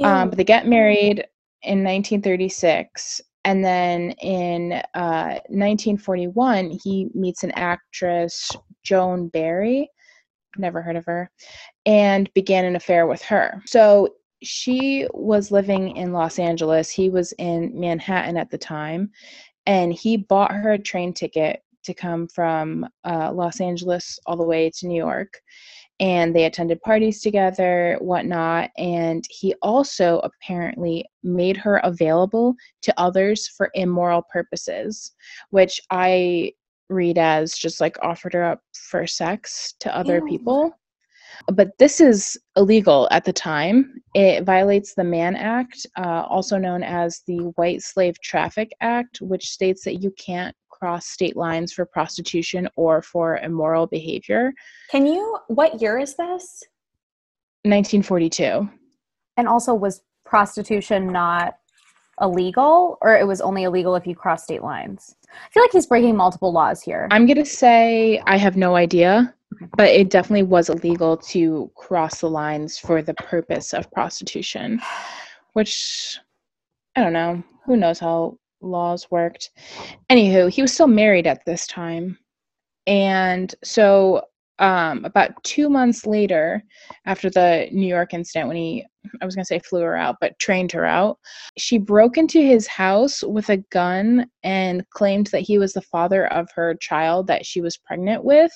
Um, 0.04 0.30
but 0.30 0.38
they 0.38 0.44
get 0.44 0.68
married 0.68 1.20
in 1.64 1.84
1936. 1.84 3.22
And 3.44 3.64
then 3.64 4.12
in 4.22 4.74
uh, 4.94 5.40
1941, 5.50 6.78
he 6.84 7.10
meets 7.14 7.44
an 7.44 7.52
actress, 7.52 8.52
Joan 8.84 9.28
Barry. 9.30 9.90
Never 10.58 10.82
heard 10.82 10.96
of 10.96 11.06
her. 11.06 11.30
And 11.86 12.32
began 12.34 12.66
an 12.66 12.76
affair 12.76 13.08
with 13.08 13.22
her. 13.24 13.62
So 13.66 14.16
she 14.44 15.08
was 15.14 15.52
living 15.52 15.96
in 15.98 16.14
Los 16.14 16.40
Angeles. 16.40 16.90
He 16.90 17.10
was 17.10 17.32
in 17.34 17.72
Manhattan 17.80 18.38
at 18.38 18.50
the 18.52 18.58
time. 18.58 19.12
And 19.66 19.94
he 19.94 20.18
bought 20.18 20.52
her 20.52 20.74
a 20.74 20.80
train 20.80 21.14
ticket 21.14 21.62
to 21.84 21.94
come 21.94 22.28
from 22.28 22.88
uh, 23.04 23.32
Los 23.32 23.62
Angeles 23.62 24.20
all 24.26 24.38
the 24.38 24.44
way 24.44 24.72
to 24.78 24.88
New 24.88 24.98
York. 24.98 25.42
and 26.00 26.36
they 26.36 26.44
attended 26.46 26.82
parties 26.82 27.22
together, 27.22 27.98
whatnot. 28.02 28.70
And 28.78 29.24
he 29.30 29.56
also 29.62 30.20
apparently 30.20 31.06
made 31.24 31.56
her 31.58 31.78
available 31.78 32.56
to 32.82 32.94
others 33.00 33.48
for 33.48 33.70
immoral 33.74 34.24
purposes, 34.32 35.14
which 35.52 35.80
I 35.92 36.52
read 36.90 37.18
as 37.18 37.58
just 37.58 37.82
like 37.82 37.98
offered 38.02 38.34
her 38.34 38.44
up 38.44 38.62
for 38.74 39.08
sex 39.08 39.74
to 39.80 39.96
other 39.96 40.18
Ew. 40.18 40.28
people. 40.28 40.72
But 41.48 41.78
this 41.80 42.00
is 42.00 42.38
illegal 42.56 43.08
at 43.12 43.26
the 43.26 43.34
time. 43.34 44.02
It 44.14 44.44
violates 44.44 44.94
the 44.94 45.04
Mann 45.04 45.36
Act, 45.36 45.86
uh, 45.98 46.24
also 46.30 46.58
known 46.58 46.82
as 46.82 47.22
the 47.28 47.52
White 47.56 47.82
Slave 47.82 48.20
Traffic 48.22 48.72
Act, 48.82 49.20
which 49.22 49.50
states 49.50 49.84
that 49.84 50.02
you 50.02 50.12
can't 50.18 50.56
cross 50.70 51.08
state 51.08 51.36
lines 51.36 51.74
for 51.74 51.86
prostitution 51.86 52.70
or 52.76 53.02
for 53.02 53.38
immoral 53.38 53.88
behavior. 53.88 54.54
Can 54.92 55.06
you, 55.06 55.38
what 55.48 55.82
year 55.82 55.98
is 55.98 56.16
this? 56.16 56.64
1942. 57.64 58.70
And 59.38 59.48
also, 59.48 59.74
was 59.74 60.02
prostitution 60.26 61.08
not 61.08 61.56
illegal, 62.22 62.98
or 63.02 63.18
it 63.18 63.28
was 63.28 63.42
only 63.42 63.64
illegal 63.64 63.96
if 63.96 64.08
you 64.08 64.16
cross 64.16 64.44
state 64.44 64.64
lines? 64.64 65.16
I 65.32 65.50
feel 65.52 65.64
like 65.64 65.72
he's 65.72 65.88
breaking 65.88 66.16
multiple 66.16 66.52
laws 66.52 66.82
here. 66.82 67.08
I'm 67.12 67.26
going 67.26 67.38
to 67.38 67.46
say 67.46 68.22
I 68.26 68.38
have 68.38 68.56
no 68.56 68.76
idea, 68.76 69.34
but 69.78 69.90
it 69.90 70.10
definitely 70.10 70.44
was 70.44 70.70
illegal 70.70 71.18
to 71.18 71.72
cross 71.76 72.22
the 72.22 72.30
lines 72.30 72.78
for 72.78 73.02
the 73.02 73.14
purpose 73.16 73.74
of 73.74 73.92
prostitution, 73.92 74.82
which 75.54 76.18
I 76.96 77.02
don't 77.02 77.14
know. 77.14 77.44
Who 77.66 77.78
knows 77.78 78.00
how 78.00 78.38
laws 78.62 79.10
worked? 79.12 79.52
Anywho, 80.10 80.50
he 80.50 80.62
was 80.62 80.74
still 80.74 80.88
married 80.88 81.28
at 81.28 81.46
this 81.46 81.68
time. 81.68 82.18
And 82.88 83.54
so, 83.64 84.22
um, 84.60 85.04
about 85.06 85.44
two 85.44 85.70
months 85.70 86.06
later, 86.06 86.64
after 87.06 87.30
the 87.30 87.68
New 87.72 87.88
York 87.88 88.14
incident, 88.14 88.48
when 88.48 88.58
he, 88.58 88.86
I 89.22 89.26
was 89.26 89.36
going 89.36 89.44
to 89.44 89.48
say 89.48 89.60
flew 89.60 89.82
her 89.82 89.96
out, 89.96 90.16
but 90.22 90.40
trained 90.40 90.72
her 90.72 90.86
out, 90.86 91.20
she 91.58 91.78
broke 91.78 92.18
into 92.18 92.42
his 92.42 92.68
house 92.68 93.24
with 93.24 93.50
a 93.50 93.58
gun 93.72 94.28
and 94.44 94.90
claimed 94.92 95.28
that 95.28 95.42
he 95.42 95.58
was 95.58 95.74
the 95.74 95.82
father 95.82 96.28
of 96.28 96.48
her 96.56 96.76
child 96.76 97.28
that 97.28 97.46
she 97.46 97.62
was 97.62 97.78
pregnant 97.78 98.24
with. 98.24 98.52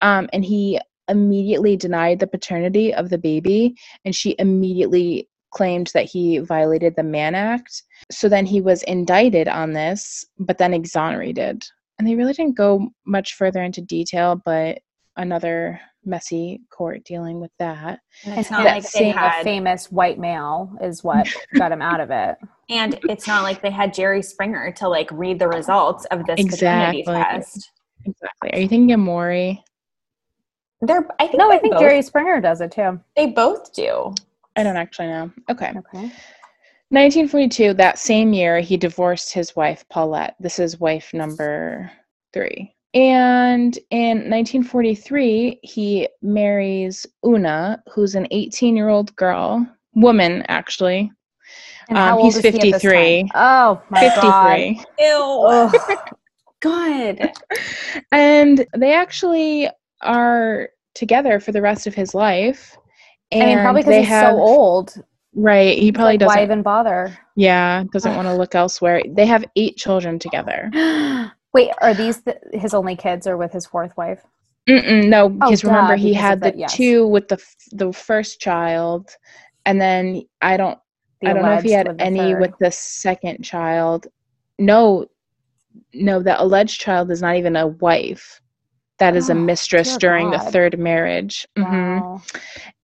Um, 0.00 0.28
and 0.32 0.44
he 0.44 0.80
immediately 1.08 1.76
denied 1.76 2.18
the 2.18 2.26
paternity 2.26 2.94
of 2.94 3.10
the 3.10 3.18
baby, 3.18 3.74
and 4.04 4.14
she 4.14 4.34
immediately 4.38 5.28
claimed 5.52 5.90
that 5.94 6.04
he 6.04 6.38
violated 6.38 6.94
the 6.96 7.02
Mann 7.02 7.34
Act. 7.34 7.82
So 8.10 8.28
then 8.28 8.46
he 8.46 8.60
was 8.60 8.82
indicted 8.84 9.48
on 9.48 9.72
this, 9.72 10.24
but 10.38 10.58
then 10.58 10.72
exonerated. 10.74 11.64
And 11.98 12.06
they 12.06 12.14
really 12.14 12.32
didn't 12.32 12.56
go 12.56 12.88
much 13.04 13.34
further 13.34 13.62
into 13.62 13.80
detail, 13.80 14.40
but 14.44 14.78
another 15.16 15.80
messy 16.04 16.60
court 16.70 17.04
dealing 17.04 17.40
with 17.40 17.50
that. 17.58 18.00
And 18.24 18.38
it's 18.38 18.50
not 18.50 18.64
like 18.64 18.90
they 18.92 19.00
being 19.00 19.14
a 19.18 19.44
famous 19.44 19.90
white 19.92 20.18
male 20.18 20.72
is 20.80 21.04
what 21.04 21.28
got 21.56 21.72
him 21.72 21.82
out 21.82 22.00
of 22.00 22.10
it. 22.10 22.36
and 22.70 22.98
it's 23.08 23.26
not 23.26 23.42
like 23.42 23.60
they 23.60 23.70
had 23.70 23.92
Jerry 23.92 24.22
Springer 24.22 24.72
to 24.72 24.88
like 24.88 25.10
read 25.12 25.38
the 25.38 25.48
results 25.48 26.06
of 26.06 26.24
this 26.26 26.40
Exactly. 26.40 27.02
test. 27.04 27.70
Exactly. 28.06 28.52
Are 28.54 28.58
you 28.58 28.68
thinking 28.68 28.92
of 28.92 29.00
Maury? 29.00 29.62
They're, 30.80 31.06
I 31.18 31.26
think 31.26 31.38
No, 31.38 31.50
they 31.50 31.56
I 31.56 31.58
think 31.58 31.74
both, 31.74 31.80
Jerry 31.82 32.00
Springer 32.00 32.40
does 32.40 32.62
it 32.62 32.72
too. 32.72 32.98
they 33.14 33.26
both 33.26 33.74
do. 33.74 34.14
I 34.56 34.62
don't 34.62 34.76
actually 34.78 35.08
know. 35.08 35.30
Okay. 35.50 35.68
Okay. 35.76 36.10
1942, 36.92 37.74
that 37.74 37.98
same 37.98 38.32
year, 38.32 38.60
he 38.60 38.76
divorced 38.76 39.32
his 39.32 39.54
wife, 39.54 39.84
Paulette. 39.90 40.34
This 40.40 40.58
is 40.58 40.80
wife 40.80 41.12
number 41.14 41.90
three. 42.32 42.74
And 42.92 43.78
in 43.90 44.28
1943, 44.28 45.60
he 45.62 46.08
marries 46.22 47.06
Oona, 47.24 47.82
who's 47.92 48.16
an 48.16 48.26
18 48.30 48.76
year 48.76 48.88
old 48.88 49.14
girl, 49.14 49.64
woman, 49.94 50.44
actually. 50.48 51.12
And 51.88 51.98
Um, 51.98 52.14
old 52.14 52.24
he's 52.24 52.36
is 52.36 52.42
he 52.42 52.48
at 52.48 52.54
this 52.54 52.82
53. 52.82 53.22
time? 53.22 53.30
Oh 53.34 53.82
my 53.90 54.00
god. 54.00 54.58
53. 54.58 54.84
Ew. 54.98 55.44
Ugh. 55.48 55.98
God. 56.60 57.32
And 58.12 58.66
they 58.76 58.92
actually 58.92 59.68
are 60.02 60.68
together 60.94 61.40
for 61.40 61.52
the 61.52 61.62
rest 61.62 61.86
of 61.86 61.94
his 61.94 62.14
life. 62.14 62.76
I 63.32 63.46
mean, 63.46 63.58
probably 63.60 63.82
because 63.82 63.98
he's 63.98 64.08
have, 64.08 64.32
so 64.32 64.40
old. 64.40 64.94
Right. 65.34 65.78
He 65.78 65.92
probably 65.92 66.14
like, 66.14 66.20
doesn't. 66.20 66.36
Why 66.36 66.42
even 66.42 66.62
bother? 66.62 67.16
Yeah, 67.36 67.84
doesn't 67.92 68.16
want 68.16 68.26
to 68.26 68.34
look 68.34 68.56
elsewhere. 68.56 69.02
They 69.08 69.26
have 69.26 69.44
eight 69.54 69.76
children 69.76 70.18
together. 70.18 70.70
Wait, 71.52 71.70
are 71.80 71.94
these 71.94 72.22
the, 72.22 72.38
his 72.52 72.74
only 72.74 72.96
kids 72.96 73.26
or 73.26 73.36
with 73.36 73.52
his 73.52 73.66
fourth 73.66 73.96
wife? 73.96 74.22
Mm-mm, 74.68 75.08
no, 75.08 75.24
Oh, 75.24 75.28
because 75.30 75.64
remember 75.64 75.96
he 75.96 76.10
because 76.10 76.20
had 76.22 76.40
the 76.42 76.52
the- 76.52 76.58
yes. 76.58 76.74
two 76.74 77.06
with 77.06 77.28
the 77.28 77.36
f- 77.36 77.56
the 77.72 77.92
first 77.92 78.40
child, 78.40 79.10
and 79.66 79.80
then 79.80 80.22
I 80.42 80.56
don't 80.56 80.78
The 81.20 81.28
I 81.30 81.32
don't 81.32 81.42
know 81.42 81.52
if 81.54 81.62
he 81.64 81.72
had 81.72 81.96
any 82.00 82.32
third. 82.32 82.40
with 82.40 82.52
the 82.60 82.70
second 82.70 83.42
child. 83.42 84.06
No, 84.58 85.06
no, 85.94 86.22
the 86.22 86.40
alleged 86.40 86.80
child 86.80 87.10
is 87.10 87.20
not 87.22 87.36
even 87.36 87.56
a 87.56 87.66
wife. 87.68 88.40
That 88.98 89.16
is 89.16 89.30
a 89.30 89.32
Oh, 89.32 89.36
mistress 89.36 89.96
during 89.96 90.30
the 90.30 90.38
third 90.38 90.78
marriage. 90.78 91.48
Mhm. 91.58 92.02
Wow. 92.02 92.22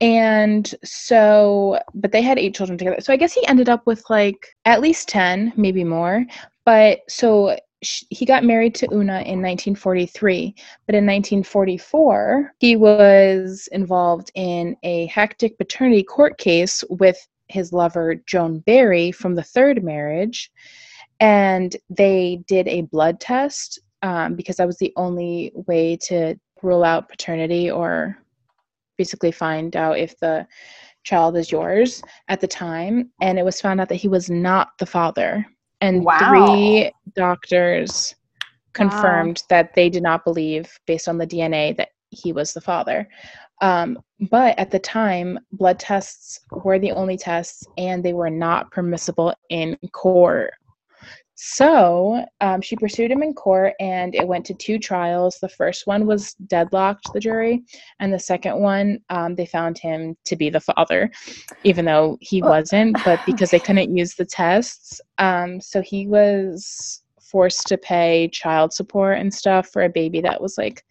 And 0.01 0.75
so, 0.83 1.79
but 1.95 2.11
they 2.11 2.23
had 2.23 2.39
eight 2.39 2.55
children 2.55 2.79
together. 2.79 3.01
So 3.01 3.13
I 3.13 3.17
guess 3.17 3.35
he 3.35 3.47
ended 3.47 3.69
up 3.69 3.87
with 3.87 4.03
like 4.09 4.47
at 4.65 4.81
least 4.81 5.09
10, 5.09 5.53
maybe 5.57 5.85
more. 5.85 6.25
But 6.65 7.01
so 7.09 7.57
he 7.81 8.25
got 8.25 8.45
married 8.45 8.75
to 8.77 8.87
Oona 8.87 9.21
in 9.21 9.43
1943. 9.43 10.55
But 10.87 10.95
in 10.95 11.05
1944, 11.05 12.55
he 12.59 12.77
was 12.77 13.69
involved 13.73 14.31
in 14.35 14.77
a 14.83 15.07
hectic 15.07 15.59
paternity 15.59 16.03
court 16.03 16.39
case 16.39 16.83
with 16.89 17.19
his 17.49 17.73
lover, 17.73 18.17
Joan 18.27 18.61
Barry, 18.61 19.13
from 19.13 19.35
the 19.35 19.43
third 19.43 19.85
marriage. 19.85 20.51
And 21.21 21.77
they 21.89 22.43
did 22.47 22.67
a 22.69 22.83
blood 22.83 23.21
test 23.21 23.79
um, 24.03 24.35
because 24.35 24.57
that 24.57 24.67
was 24.67 24.79
the 24.79 24.93
only 24.97 25.53
way 25.55 25.97
to 26.03 26.39
rule 26.63 26.85
out 26.85 27.09
paternity 27.09 27.71
or 27.71 28.17
basically 28.97 29.33
find 29.33 29.77
out 29.77 29.99
if 29.99 30.19
the 30.19 30.47
child 31.05 31.37
is 31.37 31.53
yours 31.53 32.03
at 32.29 32.41
the 32.41 32.49
time 32.49 33.11
and 33.21 33.39
it 33.39 33.45
was 33.45 33.61
found 33.61 33.81
out 33.81 33.89
that 33.89 33.95
he 33.95 34.09
was 34.09 34.29
not 34.29 34.71
the 34.79 34.87
father 34.87 35.47
and 35.81 36.05
Wow. 36.05 36.19
three 36.19 36.93
doctors 37.15 38.15
confirmed 38.73 39.43
that 39.49 39.75
they 39.75 39.89
did 39.89 40.03
not 40.03 40.25
believe 40.25 40.79
based 40.87 41.09
on 41.09 41.19
the 41.19 41.27
dna 41.27 41.77
that 41.77 41.89
he 42.11 42.33
was 42.33 42.53
the 42.53 42.61
father. 42.61 43.09
Um, 43.63 43.99
but 44.31 44.59
at 44.59 44.71
the 44.71 44.79
time 44.79 45.39
blood 45.53 45.79
tests 45.79 46.41
were 46.51 46.79
the 46.79 46.93
only 46.93 47.17
tests 47.17 47.67
and 47.79 48.05
they 48.05 48.13
were 48.13 48.31
not 48.31 48.71
permissible 48.71 49.35
in 49.49 49.79
court 49.93 50.53
so 51.39 52.25
um, 52.41 52.63
she 52.63 52.77
pursued 52.77 53.11
him 53.11 53.23
in 53.23 53.35
court 53.35 53.75
and 53.79 54.15
it 54.15 54.27
went 54.27 54.47
to 54.47 54.55
two 54.55 54.79
trials. 54.79 55.39
The 55.39 55.51
first 55.51 55.87
one 55.87 56.07
was 56.07 56.33
deadlocked 56.47 57.13
the 57.13 57.21
jury 57.21 57.63
and 58.01 58.13
the 58.13 58.19
second 58.19 58.59
one 58.59 59.01
um, 59.11 59.35
they 59.35 59.45
found 59.45 59.77
him 59.79 60.17
to 60.25 60.35
be 60.35 60.49
the 60.49 60.61
father 60.61 61.11
even 61.63 61.85
though 61.85 62.17
he 62.21 62.43
Oh, 62.43 62.49
wasn't 62.49 62.97
but 63.05 63.21
because 63.27 63.51
they 63.51 63.59
couldn't 63.59 63.97
use 63.97 64.15
the 64.15 64.25
tests 64.25 65.01
um, 65.19 65.61
so 65.61 65.83
he 65.83 66.07
was 66.07 67.03
forced 67.21 67.67
to 67.67 67.77
pay 67.77 68.29
child 68.33 68.73
support 68.73 69.19
and 69.19 69.33
stuff 69.33 69.69
for 69.69 69.83
a 69.83 69.89
baby 69.89 70.21
that 70.21 70.41
was 70.41 70.57
like 70.57 70.85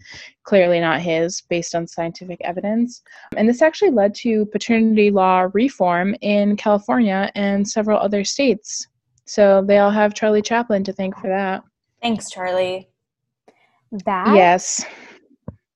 clearly 0.43 0.79
not 0.79 1.01
his 1.01 1.41
based 1.41 1.73
on 1.73 1.87
scientific 1.87 2.39
evidence. 2.41 3.01
And 3.37 3.47
this 3.47 3.61
actually 3.61 3.91
led 3.91 4.13
to 4.15 4.45
paternity 4.47 5.11
law 5.11 5.47
reform 5.53 6.15
in 6.21 6.57
california 6.57 7.31
and 7.35 7.67
several 7.67 7.97
other 7.99 8.23
states 8.23 8.87
so 9.25 9.63
they 9.65 9.77
all 9.79 9.91
have 9.91 10.13
charlie 10.13 10.41
chaplin 10.41 10.83
to 10.83 10.93
thank 10.93 11.15
for 11.17 11.27
that 11.27 11.63
Thanks, 12.01 12.29
Charlie. 12.29 12.87
That 14.05 14.35
yes 14.35 14.85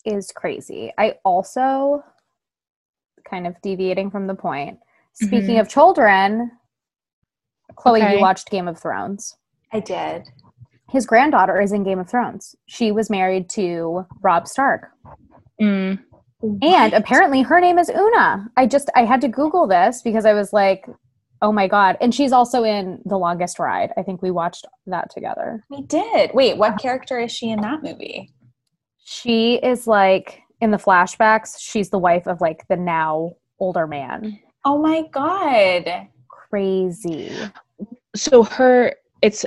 is 0.05 0.31
crazy. 0.31 0.93
I 0.97 1.15
also, 1.25 2.03
kind 3.27 3.47
of 3.47 3.55
deviating 3.63 4.11
from 4.11 4.27
the 4.27 4.35
point, 4.35 4.77
speaking 5.13 5.55
Mhm. 5.55 5.61
of 5.61 5.69
children, 5.69 6.51
Chloe, 7.75 8.01
Okay. 8.03 8.15
you 8.15 8.21
watched 8.21 8.51
Game 8.51 8.67
of 8.67 8.77
Thrones. 8.79 9.37
I 9.73 9.79
did. 9.79 10.29
His 10.91 11.05
granddaughter 11.07 11.59
is 11.59 11.71
in 11.71 11.83
Game 11.83 11.99
of 11.99 12.07
Thrones. 12.09 12.55
She 12.67 12.91
was 12.91 13.09
married 13.09 13.49
to 13.51 14.05
Robb 14.21 14.47
Stark. 14.47 14.91
Mm. 15.59 15.99
And 16.61 16.93
apparently 16.93 17.41
her 17.41 17.59
name 17.59 17.79
is 17.79 17.89
Oona. 17.89 18.49
I 18.55 18.67
just 18.67 18.89
I 18.95 19.05
had 19.05 19.21
to 19.21 19.27
Google 19.27 19.65
this 19.65 20.01
because 20.03 20.25
I 20.25 20.33
was 20.33 20.53
like, 20.53 20.87
oh 21.41 21.51
my 21.51 21.67
God. 21.67 21.97
And 22.01 22.13
she's 22.13 22.31
also 22.31 22.63
in 22.63 23.01
The 23.05 23.17
Longest 23.17 23.59
Ride. 23.59 23.91
I 23.97 24.03
think 24.03 24.21
we 24.21 24.31
watched 24.31 24.65
that 24.87 25.09
together. 25.09 25.63
We 25.69 25.81
did. 25.83 26.31
Wait, 26.33 26.57
what 26.57 26.69
uh-huh. 26.71 26.79
character 26.79 27.19
is 27.19 27.31
she 27.31 27.49
in 27.49 27.61
that 27.61 27.83
movie? 27.83 28.31
She 29.03 29.55
is 29.55 29.87
like 29.87 30.41
in 30.61 30.71
the 30.71 30.77
flashbacks, 30.77 31.57
she's 31.59 31.89
the 31.89 31.97
wife 31.97 32.27
of 32.27 32.41
like 32.41 32.67
the 32.67 32.77
now 32.77 33.35
older 33.59 33.87
man. 33.87 34.39
Oh 34.65 34.77
my 34.77 35.03
god. 35.11 36.07
Crazy. 36.27 37.31
so 38.15 38.43
her 38.43 38.93
it's 39.21 39.45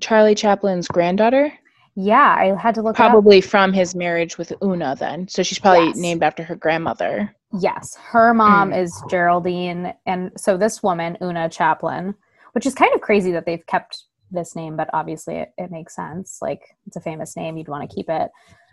charlie 0.00 0.34
chaplin's 0.34 0.88
granddaughter 0.88 1.52
Yeah, 1.94 2.36
I 2.38 2.54
had 2.60 2.74
to 2.76 2.82
look 2.82 2.96
it 2.96 3.00
up. 3.00 3.10
Probably 3.10 3.40
from 3.40 3.72
his 3.72 3.94
marriage 3.94 4.38
with 4.38 4.52
Oona, 4.62 4.96
then. 4.98 5.28
So 5.28 5.42
she's 5.42 5.58
probably 5.58 5.88
Yes. 5.88 5.96
named 5.96 6.22
after 6.22 6.42
her 6.42 6.54
grandmother. 6.54 7.34
Yes, 7.52 7.96
her 7.96 8.32
mom 8.32 8.70
Mm. 8.70 8.78
is 8.82 9.02
Geraldine, 9.10 9.92
and 10.06 10.30
so 10.36 10.56
this 10.56 10.82
woman, 10.82 11.16
Oona 11.22 11.48
Chaplin, 11.48 12.14
which 12.52 12.64
is 12.66 12.74
kind 12.74 12.94
of 12.94 13.00
crazy 13.00 13.32
that 13.32 13.44
they've 13.46 13.66
kept 13.66 14.04
this 14.30 14.54
name, 14.54 14.76
but 14.76 14.88
obviously 14.92 15.36
it, 15.36 15.52
it 15.58 15.70
makes 15.72 15.94
sense. 15.96 16.38
Like 16.40 16.62
it's 16.86 16.96
a 16.96 17.00
famous 17.00 17.36
name, 17.36 17.56
you'd 17.56 17.68
want 17.68 17.88
to 17.88 17.94
keep 17.94 18.08
it. 18.08 18.30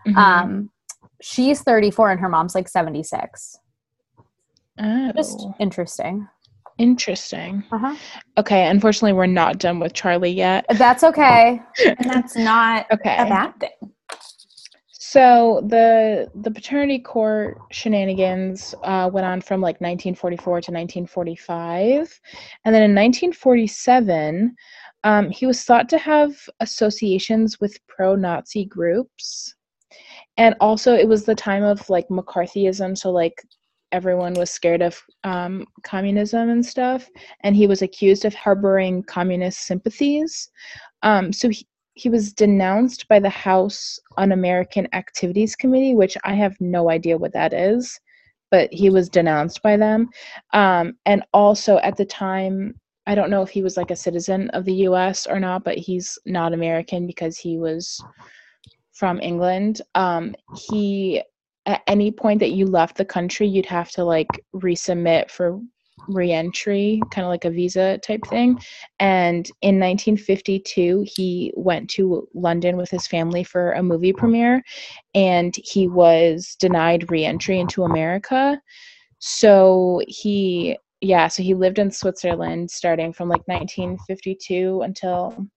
Mhm. 0.07 0.15
Um, 0.15 0.69
she's 1.21 1.61
34 1.63 2.11
and 2.11 2.19
her 2.19 2.29
mom's 2.29 2.53
like 2.53 2.67
76. 2.69 3.57
oh, 4.79 5.11
Just 5.15 5.47
interesting. 5.59 6.27
interesting. 6.77 7.63
Uh-huh. 7.71 7.95
Okay, 8.37 8.67
unfortunately, 8.67 9.13
we're 9.13 9.25
not 9.25 9.57
done 9.57 9.79
with 9.79 9.93
Charlie 9.93 10.29
yet. 10.31 10.65
That's 10.77 11.03
okay. 11.03 11.59
and 11.97 12.07
that's 12.07 12.35
not 12.37 12.85
Okay. 12.91 13.15
a 13.17 13.25
bad 13.25 13.59
thing. 13.59 13.91
So 15.09 15.61
the 15.65 16.29
the 16.35 16.51
paternity 16.51 16.99
court 16.99 17.59
shenanigans 17.71 18.75
uh, 18.83 19.09
went 19.11 19.25
on 19.25 19.39
from 19.39 19.61
like 19.61 19.79
1944 19.79 20.43
to 20.43 20.71
1945, 20.71 22.19
and 22.65 22.75
then 22.75 22.83
in 22.83 22.93
1947, 22.93 24.53
um, 25.05 25.29
he 25.29 25.45
was 25.45 25.63
thought 25.63 25.87
to 25.89 25.97
have 25.97 26.35
associations 26.59 27.57
with 27.61 27.79
pro-Nazi 27.87 28.65
groups, 28.65 29.55
and 30.35 30.55
also 30.59 30.93
it 30.93 31.07
was 31.07 31.23
the 31.23 31.35
time 31.35 31.63
of 31.63 31.89
like 31.89 32.09
McCarthyism, 32.09 32.97
so 32.97 33.09
like 33.09 33.41
everyone 33.93 34.33
was 34.33 34.51
scared 34.51 34.81
of 34.81 35.01
um, 35.23 35.65
communism 35.83 36.49
and 36.49 36.65
stuff, 36.65 37.09
and 37.43 37.55
he 37.55 37.65
was 37.65 37.81
accused 37.81 38.25
of 38.25 38.33
harboring 38.33 39.03
communist 39.03 39.61
sympathies. 39.61 40.49
Um, 41.01 41.31
so 41.31 41.47
he, 41.47 41.65
he 41.97 42.09
was 42.09 42.31
denounced 42.31 43.07
by 43.07 43.19
the 43.19 43.29
House 43.29 43.99
Un 44.17 44.31
American 44.31 44.87
Activities 44.93 45.55
Committee, 45.55 45.95
which 45.95 46.17
I 46.23 46.35
have 46.35 46.55
no 46.59 46.89
idea 46.89 47.17
what 47.17 47.33
that 47.33 47.53
is, 47.53 47.99
but 48.51 48.71
he 48.71 48.89
was 48.89 49.09
denounced 49.09 49.61
by 49.63 49.77
them. 49.77 50.09
Um, 50.53 50.93
and 51.05 51.23
also 51.33 51.77
at 51.77 51.97
the 51.97 52.05
time, 52.05 52.79
I 53.07 53.15
don't 53.15 53.31
know 53.31 53.41
if 53.41 53.49
he 53.49 53.63
was 53.63 53.77
like 53.77 53.89
a 53.89 53.95
citizen 53.95 54.49
of 54.51 54.65
the 54.65 54.73
US 54.89 55.25
or 55.25 55.39
not, 55.39 55.63
but 55.63 55.77
he's 55.77 56.19
not 56.25 56.53
American 56.53 57.07
because 57.07 57.37
he 57.37 57.57
was 57.57 57.99
from 58.93 59.19
England. 59.19 59.81
Um, 59.95 60.35
he, 60.69 61.23
at 61.65 61.81
any 61.87 62.11
point 62.11 62.39
that 62.41 62.51
you 62.51 62.65
left 62.65 62.97
the 62.97 63.05
country, 63.05 63.47
you'd 63.47 63.65
have 63.65 63.89
to 63.91 64.03
like 64.03 64.29
resubmit 64.53 65.31
for 65.31 65.59
reentry, 66.07 67.01
kind 67.11 67.25
of 67.25 67.29
like 67.29 67.45
a 67.45 67.49
visa 67.49 67.97
type 67.99 68.25
thing. 68.27 68.59
And 68.99 69.45
in 69.61 69.79
1952, 69.79 71.05
he 71.15 71.51
went 71.55 71.89
to 71.91 72.27
London 72.33 72.77
with 72.77 72.89
his 72.89 73.07
family 73.07 73.43
for 73.43 73.73
a 73.73 73.83
movie 73.83 74.13
premiere, 74.13 74.63
and 75.13 75.53
he 75.63 75.87
was 75.87 76.55
denied 76.59 77.09
reentry 77.11 77.59
into 77.59 77.83
America. 77.83 78.61
So 79.19 80.01
he, 80.07 80.77
yeah, 81.01 81.27
so 81.27 81.43
he 81.43 81.53
lived 81.53 81.79
in 81.79 81.91
Switzerland 81.91 82.69
starting 82.71 83.13
from 83.13 83.29
like 83.29 83.47
1952 83.47 84.81
until 84.83 85.47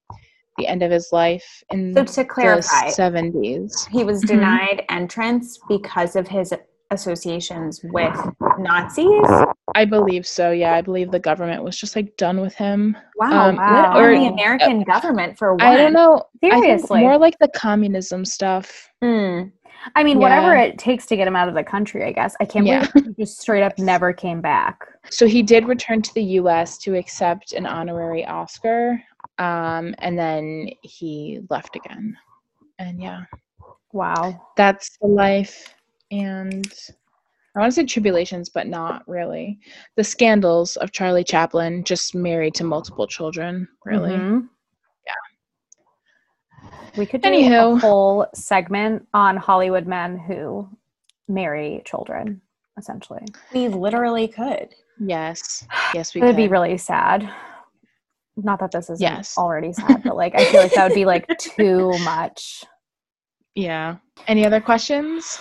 the 0.59 0.66
end 0.66 0.83
of 0.83 0.90
his 0.90 1.11
life 1.12 1.62
in 1.70 1.94
So 1.94 2.05
to 2.05 2.24
clarify, 2.24 2.87
the 2.88 2.92
70s. 2.92 3.87
he 3.90 4.05
was 4.05 4.22
Mhm. 4.22 4.26
denied 4.29 4.85
entrance 4.88 5.59
because 5.68 6.16
of 6.16 6.26
his 6.29 6.53
associations 6.90 7.81
with 7.85 8.16
Nazis. 8.59 9.29
I 9.74 9.85
believe 9.85 10.26
so. 10.26 10.50
Yeah, 10.50 10.74
I 10.74 10.80
believe 10.80 11.11
the 11.11 11.18
government 11.18 11.62
was 11.62 11.76
just 11.76 11.96
like 11.96 12.16
done 12.16 12.40
with 12.40 12.54
him. 12.54 12.96
Wow, 13.16 13.48
Um, 13.50 13.56
wow. 13.56 13.98
or- 13.98 14.14
the 14.18 14.26
American 14.26 14.83
government 14.83 15.38
for 15.38 15.54
one. 15.54 15.62
I 15.62 15.76
don't 15.76 15.92
know. 15.92 16.22
Seriously. 16.42 17.00
more 17.00 17.18
like 17.18 17.38
the 17.38 17.48
communism 17.48 18.24
stuff. 18.24 18.90
Mm. 19.02 19.52
I 19.96 20.02
mean, 20.04 20.18
whatever 20.18 20.54
it 20.54 20.78
takes 20.78 21.06
to 21.06 21.16
get 21.16 21.26
him 21.26 21.37
out 21.37 21.48
of 21.48 21.54
the 21.54 21.64
country, 21.64 22.04
I 22.04 22.12
guess. 22.12 22.37
I 22.40 22.44
can't 22.44 22.66
Yeah. 22.66 22.87
believe 22.92 23.14
he 23.16 23.22
just 23.24 23.40
straight 23.40 23.62
up 23.62 23.78
never 23.78 24.12
came 24.12 24.40
back. 24.42 24.78
So 25.11 25.26
he 25.26 25.42
did 25.42 25.66
return 25.66 26.02
to 26.02 26.12
the 26.14 26.22
U.S. 26.22 26.76
to 26.78 26.96
accept 26.96 27.54
an 27.54 27.64
honorary 27.64 28.26
Oscar, 28.26 29.02
um, 29.38 29.94
and 29.98 30.18
then 30.18 30.68
he 30.83 31.40
left 31.48 31.76
again. 31.76 32.14
And 32.78 33.00
yeah, 33.00 33.22
Wow. 33.92 34.48
that's 34.56 34.98
the 35.00 35.06
life. 35.09 35.74
And 36.11 36.70
I 37.57 37.59
want 37.61 37.73
to 37.73 37.75
say 37.75 37.85
tribulations, 37.85 38.49
but 38.49 38.69
not 38.69 39.03
really. 39.09 39.59
The 39.97 40.05
scandals 40.05 40.77
of 40.77 40.93
Charlie 40.93 41.25
Chaplin, 41.25 41.83
just 41.85 42.15
married 42.15 42.55
to 42.55 42.65
multiple 42.65 43.07
children, 43.07 43.67
really. 43.85 44.13
Mhm. 44.13 44.49
We 46.97 47.07
could 47.07 47.23
do 47.23 47.29
a 47.31 47.79
whole 47.79 48.27
segment 48.35 49.07
on 49.15 49.37
Hollywood 49.37 49.87
men 49.87 50.19
who 50.19 50.69
marry 51.29 51.83
children, 51.85 52.41
essentially. 52.77 53.25
We 53.53 53.69
literally 53.69 54.27
could. 54.29 54.75
Yes, 54.99 55.67
yes, 55.95 56.15
we 56.15 56.21
It 56.21 56.25
would 56.25 56.37
be 56.37 56.49
really 56.49 56.77
sad. 56.77 57.33
Not 58.37 58.59
that 58.61 58.73
this 58.73 58.91
is 58.91 59.01
Yes. 59.01 59.39
already 59.39 59.73
sad, 59.73 60.03
but 60.03 60.17
like 60.17 60.35
I 60.35 60.45
feel 60.45 60.61
like 60.61 60.75
that 60.75 60.89
would 60.89 60.95
be 60.95 61.05
like 61.05 61.27
too 61.39 61.97
much. 62.01 62.65
Yeah. 63.57 63.97
Any 64.29 64.47
other 64.47 64.61
questions? 64.61 65.41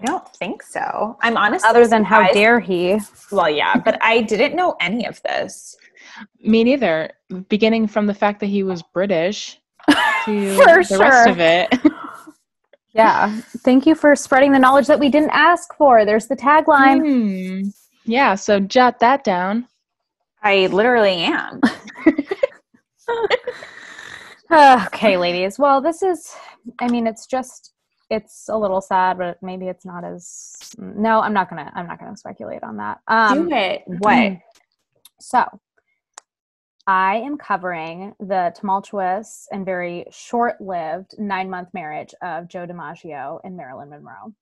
I 0.00 0.04
don't 0.06 0.28
think 0.36 0.62
so. 0.62 1.16
I'm 1.20 1.36
honestly 1.36 1.68
Other 1.68 1.86
than 1.86 2.02
how 2.04 2.16
surprised- 2.18 2.34
dare 2.34 2.60
he? 2.60 2.98
Well, 3.30 3.50
yeah, 3.50 3.76
but 3.76 3.98
I 4.02 4.22
didn't 4.22 4.56
know 4.56 4.76
any 4.80 5.06
of 5.06 5.22
this. 5.22 5.76
Me 6.40 6.64
neither. 6.64 7.10
Beginning 7.48 7.86
from 7.86 8.06
the 8.06 8.14
fact 8.14 8.40
that 8.40 8.46
he 8.46 8.62
was 8.62 8.82
British 8.82 9.58
to 9.90 10.54
For 10.56 10.82
the 10.84 10.98
rest 10.98 11.28
of 11.28 11.38
it. 11.40 11.72
Yeah. 12.94 13.40
Thank 13.64 13.86
you 13.86 13.94
for 13.94 14.14
spreading 14.14 14.52
the 14.52 14.58
knowledge 14.58 14.86
that 14.88 15.00
we 15.00 15.08
didn't 15.08 15.30
ask 15.30 15.74
for. 15.78 16.04
There's 16.04 16.26
the 16.26 16.36
tagline. 16.36 17.62
Hmm. 17.62 17.68
Yeah, 18.04 18.34
so 18.34 18.60
jot 18.60 19.00
that 19.00 19.24
down. 19.24 19.66
I 20.42 20.66
literally 20.66 21.22
am. 21.22 21.62
okay, 24.52 25.16
ladies. 25.16 25.58
Well, 25.58 25.80
this 25.80 26.02
is, 26.02 26.34
I 26.80 26.88
mean, 26.88 27.06
it's 27.06 27.26
just, 27.26 27.71
it's 28.12 28.48
a 28.50 28.56
little 28.56 28.82
sad, 28.82 29.16
but 29.16 29.42
maybe 29.42 29.68
it's 29.68 29.86
not 29.86 30.04
as, 30.04 30.54
no, 30.76 31.20
I'm 31.20 31.32
not 31.32 31.48
to, 31.64 31.72
I'm 31.74 31.86
not 31.86 31.98
to 32.12 32.18
speculate 32.18 32.62
on 32.62 32.76
that. 32.76 33.00
Um, 33.08 33.48
Do 33.48 33.54
it. 33.54 33.82
What? 33.86 34.38
So, 35.18 35.44
I 36.86 37.16
am 37.16 37.38
covering 37.38 38.12
the 38.20 38.52
tumultuous 38.58 39.46
and 39.50 39.64
very 39.64 40.04
short 40.10 40.60
lived 40.60 41.14
nine 41.16 41.48
month 41.48 41.68
marriage 41.72 42.12
of 42.20 42.48
Joe 42.48 42.66
DiMaggio 42.66 43.40
and 43.44 43.56
Marilyn 43.56 43.88
Monroe. 43.88 44.34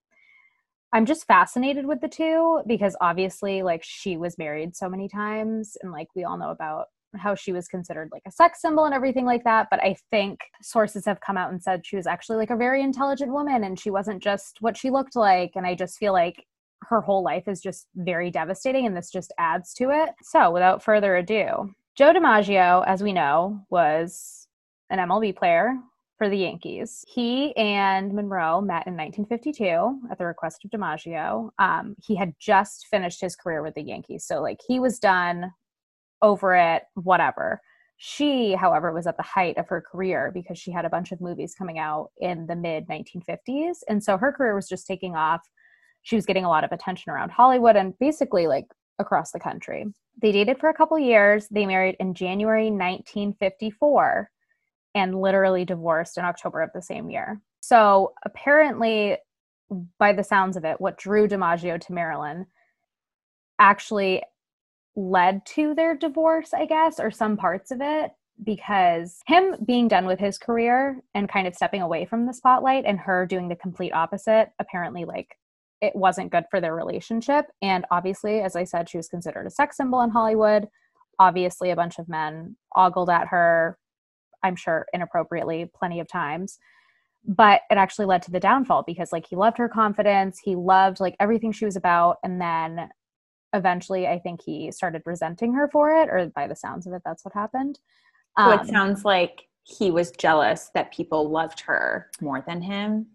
I'm 0.93 1.07
just 1.07 1.27
fascinated 1.27 1.87
with 1.87 2.01
the 2.01 2.09
two 2.09 2.63
because 2.67 2.97
obviously, 3.01 3.63
like, 3.63 3.85
she 3.85 4.17
was 4.17 4.37
married 4.37 4.75
so 4.75 4.89
many 4.89 5.07
times, 5.07 5.77
and 5.81 5.93
like, 5.93 6.09
we 6.17 6.25
all 6.25 6.39
know 6.39 6.51
about 6.51 6.87
how 7.17 7.35
she 7.35 7.53
was 7.53 7.69
considered 7.69 8.11
like 8.13 8.23
a 8.27 8.31
sex 8.31 8.61
symbol 8.61 8.85
and 8.85 8.95
everything 8.95 9.25
like 9.25 9.45
that. 9.45 9.69
But 9.71 9.83
I 9.83 9.97
think 10.11 10.41
sources 10.63 11.05
have 11.05 11.21
come 11.21 11.37
out 11.37 11.51
and 11.51 11.63
said 11.63 11.87
she 11.87 11.97
was 11.97 12.07
actually 12.07 12.39
like 12.39 12.51
a 12.51 12.57
very 12.57 12.83
intelligent 12.83 13.33
woman 13.33 13.65
and 13.65 13.79
she 13.79 13.91
wasn't 13.91 14.23
just 14.23 14.59
what 14.61 14.77
she 14.77 14.91
looked 14.91 15.17
like. 15.17 15.53
And 15.55 15.67
I 15.67 15.75
just 15.75 15.99
feel 15.99 16.13
like 16.13 16.47
her 16.83 17.01
whole 17.01 17.23
life 17.23 17.47
is 17.47 17.61
just 17.61 17.89
very 17.95 18.31
devastating 18.31 18.87
and 18.87 18.97
this 18.97 19.11
just 19.11 19.33
adds 19.39 19.75
to 19.75 19.91
it. 19.91 20.11
So, 20.23 20.51
without 20.51 20.83
further 20.83 21.17
ado, 21.17 21.75
Joe 21.97 22.13
DiMaggio, 22.13 22.85
as 22.87 23.03
we 23.03 23.13
know, 23.13 23.61
was 23.71 24.47
an 24.89 24.99
MLB 24.99 25.37
player 25.37 25.75
for 26.21 26.29
the 26.29 26.37
Yankees. 26.37 27.05
He 27.09 27.57
and 27.57 28.13
Monroe 28.13 28.61
met 28.61 28.87
in 28.87 28.95
1952 28.95 30.09
at 30.11 30.19
the 30.19 30.27
request 30.27 30.65
of 30.65 30.71
DiMaggio. 30.71 31.51
Um, 31.59 31.97
he 32.03 32.15
had 32.15 32.35
just 32.39 32.87
finished 32.91 33.21
his 33.21 33.37
career 33.37 33.63
with 33.63 33.75
the 33.75 33.83
Yankees. 33.83 34.25
So, 34.25 34.43
like, 34.43 34.61
he 34.67 34.79
was 34.79 34.99
done 34.99 35.53
over 36.23 36.55
it, 36.55 36.85
whatever. 36.95 37.61
She, 37.97 38.55
however, 38.55 38.93
was 38.93 39.07
at 39.07 39.17
the 39.17 39.23
height 39.23 39.59
of 39.59 39.69
her 39.69 39.83
career 39.83 40.31
because 40.33 40.59
she 40.59 40.71
had 40.71 40.87
a 40.87 40.91
bunch 40.91 41.13
of 41.13 41.21
movies 41.21 41.55
coming 41.55 41.79
out 41.79 42.11
in 42.19 42.47
the 42.47 42.57
mid 42.57 42.89
1950s. 42.89 43.79
And 43.89 44.03
so 44.03 44.17
her 44.17 44.33
career 44.33 44.55
was 44.55 44.69
just 44.69 44.87
taking 44.87 45.17
off. 45.17 45.43
She 46.03 46.17
was 46.17 46.25
getting 46.25 46.47
a 46.47 46.49
lot 46.49 46.65
of 46.65 46.73
attention 46.73 47.13
around 47.13 47.31
Hollywood 47.31 47.77
and 47.77 47.99
basically 47.99 48.47
like 48.47 48.67
across 48.99 49.33
the 49.33 49.41
country. 49.41 49.87
They 50.21 50.33
dated 50.33 50.59
for 50.59 50.71
a 50.71 50.75
couple 50.75 50.99
years. 50.99 51.47
They 51.51 51.67
married 51.67 51.97
in 52.01 52.15
January 52.15 52.71
1954 52.71 54.31
and 54.95 55.21
literally 55.21 55.65
divorced 55.65 56.19
in 56.19 56.25
October 56.25 56.63
of 56.63 56.71
the 56.75 56.83
same 56.83 57.11
year. 57.11 57.41
So 57.61 58.15
apparently, 58.25 59.19
by 59.99 60.13
the 60.13 60.25
sounds 60.25 60.57
of 60.57 60.65
it, 60.65 60.81
what 60.81 60.99
drew 60.99 61.29
DiMaggio 61.29 61.81
to 61.81 61.93
Marilyn 61.93 62.47
actually 63.59 64.23
led 65.01 65.45
to 65.47 65.75
their 65.75 65.97
divorce, 65.97 66.53
I 66.53 66.67
guess, 66.67 67.01
or 67.01 67.11
some 67.11 67.37
parts 67.37 67.71
of 67.71 67.81
it, 67.81 68.13
because 68.43 69.21
him 69.27 69.57
being 69.65 69.89
done 69.89 70.07
with 70.07 70.19
his 70.19 70.39
career 70.39 71.01
and 71.15 71.29
kind 71.29 71.47
of 71.47 71.55
stepping 71.55 71.83
away 71.83 72.05
from 72.05 72.27
the 72.27 72.35
spotlight 72.35 72.85
and 72.87 72.99
her 73.01 73.27
doing 73.27 73.49
the 73.49 73.57
complete 73.57 73.93
opposite, 73.93 74.51
apparently, 74.59 75.05
like, 75.05 75.37
it 75.81 75.97
wasn't 75.97 76.31
good 76.31 76.45
for 76.51 76.61
their 76.61 76.75
relationship. 76.75 77.47
And 77.63 77.87
obviously, 77.91 78.41
as 78.41 78.55
I 78.55 78.65
said, 78.65 78.89
she 78.89 78.99
was 78.99 79.09
considered 79.09 79.47
a 79.47 79.51
sex 79.51 79.77
symbol 79.77 80.03
in 80.03 80.11
Hollywood. 80.11 80.69
Obviously, 81.19 81.71
a 81.71 81.77
bunch 81.77 81.99
of 81.99 82.09
men 82.09 82.57
ogled 82.77 83.11
at 83.11 83.29
her. 83.29 83.79
I'm 84.43 84.57
sure 84.57 84.87
inappropriately 84.93 85.71
plenty 85.75 86.01
of 86.01 86.09
times. 86.09 86.59
But 87.27 87.63
it 87.71 87.77
actually 87.77 88.07
led 88.07 88.23
to 88.23 88.31
the 88.31 88.41
downfall 88.41 88.85
because 88.87 89.13
like 89.13 89.27
he 89.27 89.37
loved 89.37 89.59
her 89.59 89.69
confidence, 89.69 90.39
he 90.43 90.57
loved 90.57 91.01
like 91.01 91.17
everything 91.21 91.53
she 91.53 91.67
was 91.67 91.77
about 91.77 92.17
and 92.25 92.41
then 92.41 92.89
eventually 93.53 94.07
I 94.07 94.19
think 94.19 94.43
he 94.43 94.71
started 94.73 95.03
resenting 95.07 95.55
her 95.55 95.69
for 95.69 95.91
it 96.03 96.09
or 96.09 96.27
by 96.35 96.47
the 96.47 96.57
sounds 96.57 96.87
of 96.87 96.93
it 96.93 97.03
that's 97.05 97.25
what 97.25 97.35
happened. 97.35 97.79
So 98.39 98.45
Um, 98.45 98.61
it 98.61 98.67
sounds 98.67 99.05
like 99.05 99.43
he 99.65 99.91
was 99.91 100.11
jealous 100.11 100.71
that 100.75 100.93
people 100.93 101.29
loved 101.31 101.61
her 101.61 102.11
more 102.21 102.43
than 102.47 102.63
him. 102.63 103.07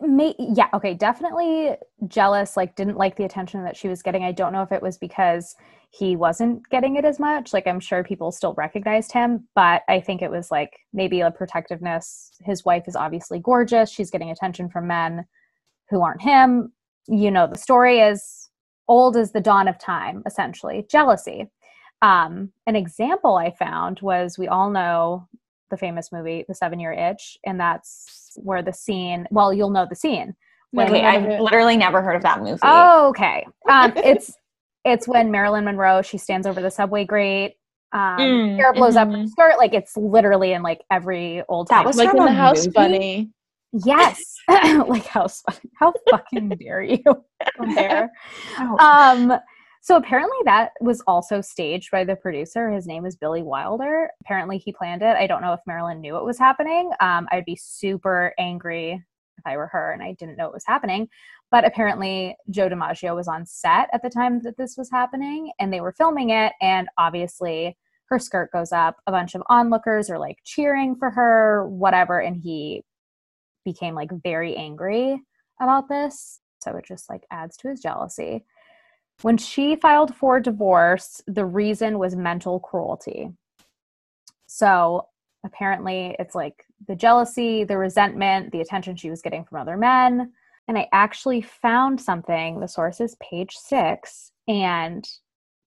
may, 0.00 0.34
yeah 0.38 0.68
okay 0.74 0.94
definitely 0.94 1.76
jealous 2.08 2.56
like 2.56 2.74
didn't 2.74 2.96
like 2.96 3.16
the 3.16 3.24
attention 3.24 3.62
that 3.62 3.76
she 3.76 3.88
was 3.88 4.02
getting 4.02 4.24
i 4.24 4.32
don't 4.32 4.52
know 4.52 4.62
if 4.62 4.72
it 4.72 4.82
was 4.82 4.98
because 4.98 5.54
he 5.90 6.16
wasn't 6.16 6.66
getting 6.70 6.96
it 6.96 7.04
as 7.04 7.20
much 7.20 7.52
like 7.52 7.66
i'm 7.66 7.78
sure 7.78 8.02
people 8.02 8.32
still 8.32 8.54
recognized 8.54 9.12
him 9.12 9.46
but 9.54 9.82
i 9.88 10.00
think 10.00 10.22
it 10.22 10.30
was 10.30 10.50
like 10.50 10.76
maybe 10.92 11.20
a 11.20 11.30
protectiveness 11.30 12.32
his 12.40 12.64
wife 12.64 12.84
is 12.88 12.96
obviously 12.96 13.38
gorgeous 13.38 13.90
she's 13.90 14.10
getting 14.10 14.30
attention 14.30 14.68
from 14.68 14.86
men 14.86 15.24
who 15.90 16.02
aren't 16.02 16.22
him 16.22 16.72
you 17.06 17.30
know 17.30 17.46
the 17.46 17.58
story 17.58 18.00
is 18.00 18.41
old 18.88 19.16
as 19.16 19.32
the 19.32 19.40
dawn 19.40 19.68
of 19.68 19.78
time 19.78 20.22
essentially 20.26 20.84
jealousy 20.90 21.48
um, 22.02 22.50
an 22.66 22.74
example 22.76 23.36
i 23.36 23.50
found 23.50 24.00
was 24.00 24.36
we 24.38 24.48
all 24.48 24.70
know 24.70 25.26
the 25.70 25.76
famous 25.76 26.10
movie 26.12 26.44
the 26.48 26.54
seven 26.54 26.78
year 26.80 26.92
itch 26.92 27.38
and 27.46 27.58
that's 27.60 28.32
where 28.36 28.62
the 28.62 28.72
scene 28.72 29.26
well 29.30 29.52
you'll 29.52 29.70
know 29.70 29.86
the 29.88 29.94
scene 29.96 30.34
when- 30.72 30.88
Okay, 30.88 31.04
I've 31.04 31.38
literally 31.40 31.76
never 31.76 32.00
heard 32.00 32.16
of 32.16 32.22
that 32.22 32.40
movie. 32.40 32.58
Oh, 32.62 33.08
okay. 33.10 33.46
Um, 33.68 33.92
it's 33.96 34.32
it's 34.86 35.06
when 35.06 35.30
Marilyn 35.30 35.64
Monroe 35.66 36.00
she 36.00 36.16
stands 36.16 36.46
over 36.46 36.62
the 36.62 36.70
subway 36.70 37.04
grate. 37.04 37.56
Um, 37.92 38.16
Mm, 38.18 38.56
hair 38.56 38.72
blows 38.72 38.96
up 38.96 39.08
her 39.08 39.18
mhm. 39.18 39.28
skirt. 39.28 39.58
Like 39.58 39.74
it's 39.74 39.98
literally 39.98 40.54
in 40.54 40.62
like 40.62 40.80
every 40.90 41.42
old 41.50 41.68
That 41.68 41.76
time. 41.80 41.84
was 41.84 41.96
like 41.98 42.08
from 42.08 42.20
in 42.20 42.24
the 42.24 42.30
a 42.30 42.34
house 42.34 42.60
movie? 42.64 42.70
bunny. 42.74 43.30
Yes, 43.72 44.34
like 44.48 45.06
how 45.06 45.26
how 45.78 45.92
fucking 46.10 46.50
dare 46.50 46.82
you 46.82 47.02
compare? 47.56 48.10
Oh. 48.58 48.76
Um, 48.78 49.38
so 49.80 49.96
apparently 49.96 50.38
that 50.44 50.70
was 50.80 51.02
also 51.08 51.40
staged 51.40 51.90
by 51.90 52.04
the 52.04 52.14
producer. 52.14 52.70
His 52.70 52.86
name 52.86 53.04
is 53.04 53.16
Billy 53.16 53.42
Wilder. 53.42 54.10
Apparently 54.20 54.58
he 54.58 54.72
planned 54.72 55.02
it. 55.02 55.16
I 55.16 55.26
don't 55.26 55.42
know 55.42 55.52
if 55.52 55.60
Marilyn 55.66 56.00
knew 56.00 56.16
it 56.16 56.24
was 56.24 56.38
happening. 56.38 56.92
Um, 57.00 57.26
I'd 57.32 57.44
be 57.44 57.56
super 57.56 58.32
angry 58.38 59.02
if 59.38 59.44
I 59.44 59.56
were 59.56 59.66
her 59.66 59.92
and 59.92 60.00
I 60.00 60.12
didn't 60.12 60.36
know 60.36 60.46
it 60.46 60.52
was 60.52 60.64
happening. 60.64 61.08
But 61.50 61.66
apparently 61.66 62.36
Joe 62.48 62.68
DiMaggio 62.68 63.16
was 63.16 63.26
on 63.26 63.44
set 63.44 63.88
at 63.92 64.02
the 64.02 64.08
time 64.08 64.40
that 64.42 64.56
this 64.56 64.76
was 64.76 64.88
happening 64.88 65.50
and 65.58 65.72
they 65.72 65.80
were 65.80 65.92
filming 65.92 66.30
it. 66.30 66.52
And 66.60 66.88
obviously 66.96 67.76
her 68.06 68.20
skirt 68.20 68.52
goes 68.52 68.70
up. 68.70 68.98
A 69.08 69.10
bunch 69.10 69.34
of 69.34 69.42
onlookers 69.48 70.08
are 70.10 70.18
like 70.18 70.38
cheering 70.44 70.94
for 70.94 71.10
her, 71.10 71.66
whatever. 71.68 72.20
And 72.20 72.36
he 72.36 72.84
became 73.64 73.94
like 73.94 74.10
very 74.22 74.56
angry 74.56 75.20
about 75.60 75.88
this. 75.88 76.40
So 76.60 76.76
it 76.76 76.84
just 76.86 77.08
like 77.08 77.24
adds 77.30 77.56
to 77.58 77.68
his 77.68 77.80
jealousy. 77.80 78.44
When 79.22 79.36
she 79.36 79.76
filed 79.76 80.14
for 80.14 80.40
divorce, 80.40 81.20
the 81.26 81.44
reason 81.44 81.98
was 81.98 82.16
mental 82.16 82.60
cruelty. 82.60 83.30
So 84.46 85.08
apparently, 85.44 86.16
it's 86.18 86.34
like 86.34 86.64
the 86.86 86.96
jealousy, 86.96 87.64
the 87.64 87.78
resentment, 87.78 88.52
the 88.52 88.60
attention 88.60 88.96
she 88.96 89.10
was 89.10 89.22
getting 89.22 89.44
from 89.44 89.60
other 89.60 89.76
men. 89.76 90.32
And 90.68 90.78
I 90.78 90.88
actually 90.92 91.42
found 91.42 92.00
something, 92.00 92.60
the 92.60 92.68
source 92.68 93.00
is 93.00 93.16
page 93.20 93.54
six, 93.56 94.32
and 94.46 95.08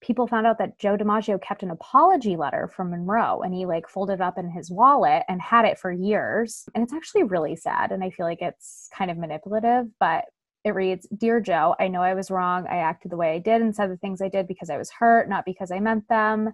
people 0.06 0.28
found 0.28 0.46
out 0.46 0.58
that 0.58 0.78
Joe 0.78 0.96
DiMaggio 0.96 1.42
kept 1.42 1.64
an 1.64 1.70
apology 1.70 2.36
letter 2.36 2.68
from 2.68 2.90
Monroe 2.90 3.42
and 3.42 3.52
he 3.52 3.66
like 3.66 3.88
folded 3.88 4.14
it 4.14 4.20
up 4.20 4.38
in 4.38 4.48
his 4.48 4.70
wallet 4.70 5.24
and 5.28 5.42
had 5.42 5.64
it 5.64 5.78
for 5.78 5.90
years. 5.90 6.68
And 6.74 6.84
it's 6.84 6.92
actually 6.92 7.24
really 7.24 7.56
sad. 7.56 7.90
And 7.90 8.04
I 8.04 8.10
feel 8.10 8.24
like 8.24 8.40
it's 8.40 8.88
kind 8.96 9.10
of 9.10 9.18
manipulative, 9.18 9.86
but 9.98 10.26
it 10.64 10.74
reads 10.74 11.08
Dear 11.16 11.40
Joe, 11.40 11.74
I 11.80 11.88
know 11.88 12.02
I 12.02 12.14
was 12.14 12.30
wrong. 12.30 12.66
I 12.70 12.76
acted 12.76 13.10
the 13.10 13.16
way 13.16 13.34
I 13.34 13.38
did 13.38 13.60
and 13.62 13.74
said 13.74 13.90
the 13.90 13.96
things 13.96 14.22
I 14.22 14.28
did 14.28 14.46
because 14.46 14.70
I 14.70 14.78
was 14.78 14.90
hurt, 14.90 15.28
not 15.28 15.44
because 15.44 15.72
I 15.72 15.80
meant 15.80 16.08
them. 16.08 16.52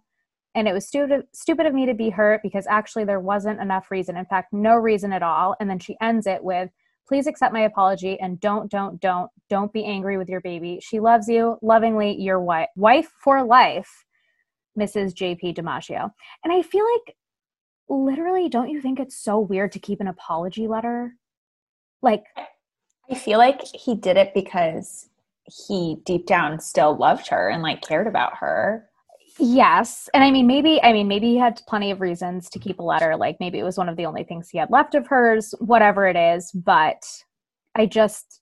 And 0.54 0.66
it 0.66 0.72
was 0.72 0.86
stupid, 0.86 1.26
stupid 1.34 1.66
of 1.66 1.74
me 1.74 1.86
to 1.86 1.94
be 1.94 2.10
hurt 2.10 2.40
because 2.42 2.66
actually 2.68 3.04
there 3.04 3.20
wasn't 3.20 3.60
enough 3.60 3.90
reason. 3.90 4.16
In 4.16 4.26
fact, 4.26 4.52
no 4.52 4.76
reason 4.76 5.12
at 5.12 5.22
all. 5.22 5.56
And 5.60 5.68
then 5.68 5.78
she 5.78 5.96
ends 6.00 6.26
it 6.26 6.42
with, 6.42 6.70
Please 7.06 7.26
accept 7.26 7.52
my 7.52 7.62
apology 7.62 8.18
and 8.20 8.40
don't, 8.40 8.70
don't, 8.70 9.00
don't, 9.00 9.30
don't 9.50 9.72
be 9.72 9.84
angry 9.84 10.16
with 10.16 10.28
your 10.28 10.40
baby. 10.40 10.78
She 10.82 11.00
loves 11.00 11.28
you. 11.28 11.58
Lovingly, 11.62 12.16
your 12.20 12.40
wife, 12.40 12.68
wife 12.76 13.10
for 13.22 13.44
life, 13.44 14.04
Mrs. 14.78 15.12
JP 15.12 15.56
DiMaggio. 15.56 16.10
And 16.44 16.52
I 16.52 16.62
feel 16.62 16.84
like 16.84 17.16
literally, 17.88 18.48
don't 18.48 18.70
you 18.70 18.80
think 18.80 18.98
it's 18.98 19.16
so 19.16 19.38
weird 19.38 19.72
to 19.72 19.78
keep 19.78 20.00
an 20.00 20.08
apology 20.08 20.66
letter? 20.68 21.14
Like, 22.00 22.24
I 23.10 23.14
feel 23.14 23.38
like 23.38 23.62
he 23.62 23.94
did 23.94 24.16
it 24.16 24.32
because 24.34 25.08
he 25.44 25.96
deep 26.04 26.26
down 26.26 26.60
still 26.60 26.96
loved 26.96 27.28
her 27.28 27.48
and 27.48 27.62
like 27.62 27.82
cared 27.82 28.06
about 28.06 28.36
her. 28.38 28.88
Yes. 29.44 30.08
And 30.14 30.22
I 30.22 30.30
mean, 30.30 30.46
maybe, 30.46 30.80
I 30.84 30.92
mean, 30.92 31.08
maybe 31.08 31.26
he 31.26 31.36
had 31.36 31.60
plenty 31.66 31.90
of 31.90 32.00
reasons 32.00 32.48
to 32.50 32.60
mm-hmm. 32.60 32.68
keep 32.68 32.78
a 32.78 32.84
letter. 32.84 33.16
Like 33.16 33.38
maybe 33.40 33.58
it 33.58 33.64
was 33.64 33.76
one 33.76 33.88
of 33.88 33.96
the 33.96 34.06
only 34.06 34.22
things 34.22 34.48
he 34.48 34.58
had 34.58 34.70
left 34.70 34.94
of 34.94 35.08
hers, 35.08 35.52
whatever 35.58 36.06
it 36.06 36.16
is. 36.16 36.52
But 36.52 37.04
I 37.74 37.86
just, 37.86 38.40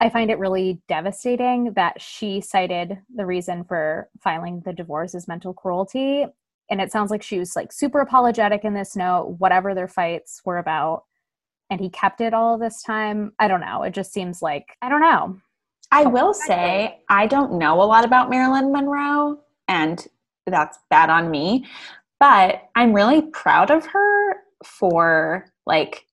I 0.00 0.10
find 0.10 0.30
it 0.30 0.38
really 0.38 0.82
devastating 0.86 1.72
that 1.76 1.98
she 1.98 2.42
cited 2.42 2.98
the 3.14 3.24
reason 3.24 3.64
for 3.64 4.10
filing 4.22 4.60
the 4.66 4.74
divorce 4.74 5.14
as 5.14 5.26
mental 5.26 5.54
cruelty. 5.54 6.26
And 6.70 6.78
it 6.78 6.92
sounds 6.92 7.10
like 7.10 7.22
she 7.22 7.38
was 7.38 7.56
like 7.56 7.72
super 7.72 8.00
apologetic 8.00 8.64
in 8.64 8.74
this 8.74 8.94
note, 8.94 9.36
whatever 9.38 9.74
their 9.74 9.88
fights 9.88 10.42
were 10.44 10.58
about. 10.58 11.04
And 11.70 11.80
he 11.80 11.88
kept 11.88 12.20
it 12.20 12.34
all 12.34 12.58
this 12.58 12.82
time. 12.82 13.32
I 13.38 13.48
don't 13.48 13.62
know. 13.62 13.82
It 13.82 13.94
just 13.94 14.12
seems 14.12 14.42
like, 14.42 14.76
I 14.82 14.90
don't 14.90 15.00
know. 15.00 15.38
I 15.90 16.04
will 16.04 16.34
say, 16.34 17.00
I 17.08 17.26
don't 17.26 17.54
know 17.54 17.80
a 17.80 17.84
lot 17.84 18.04
about 18.04 18.28
Marilyn 18.28 18.72
Monroe, 18.72 19.38
and 19.68 20.06
that's 20.46 20.78
bad 20.90 21.10
on 21.10 21.30
me. 21.30 21.66
But 22.20 22.68
I'm 22.74 22.92
really 22.92 23.22
proud 23.22 23.70
of 23.70 23.86
her 23.86 24.36
for 24.64 25.46
like 25.66 26.06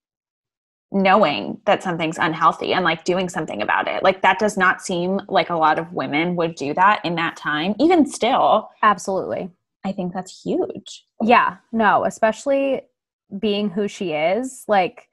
knowing 0.91 1.59
that 1.65 1.81
something's 1.81 2.17
unhealthy 2.17 2.73
and 2.73 2.83
like 2.83 3.03
doing 3.05 3.29
something 3.29 3.61
about 3.61 3.87
it. 3.87 4.03
Like, 4.03 4.21
that 4.23 4.39
does 4.39 4.57
not 4.57 4.81
seem 4.81 5.21
like 5.29 5.49
a 5.49 5.55
lot 5.55 5.79
of 5.79 5.93
women 5.93 6.35
would 6.35 6.55
do 6.55 6.73
that 6.73 7.03
in 7.05 7.15
that 7.15 7.37
time. 7.37 7.75
Even 7.79 8.05
still, 8.05 8.69
Absolutely. 8.83 9.49
I 9.83 9.93
think 9.93 10.13
that's 10.13 10.43
huge. 10.43 11.05
Yeah, 11.23 11.57
no, 11.71 12.05
especially 12.05 12.81
being 13.39 13.69
who 13.69 13.87
she 13.87 14.11
is. 14.11 14.63
Like, 14.67 15.07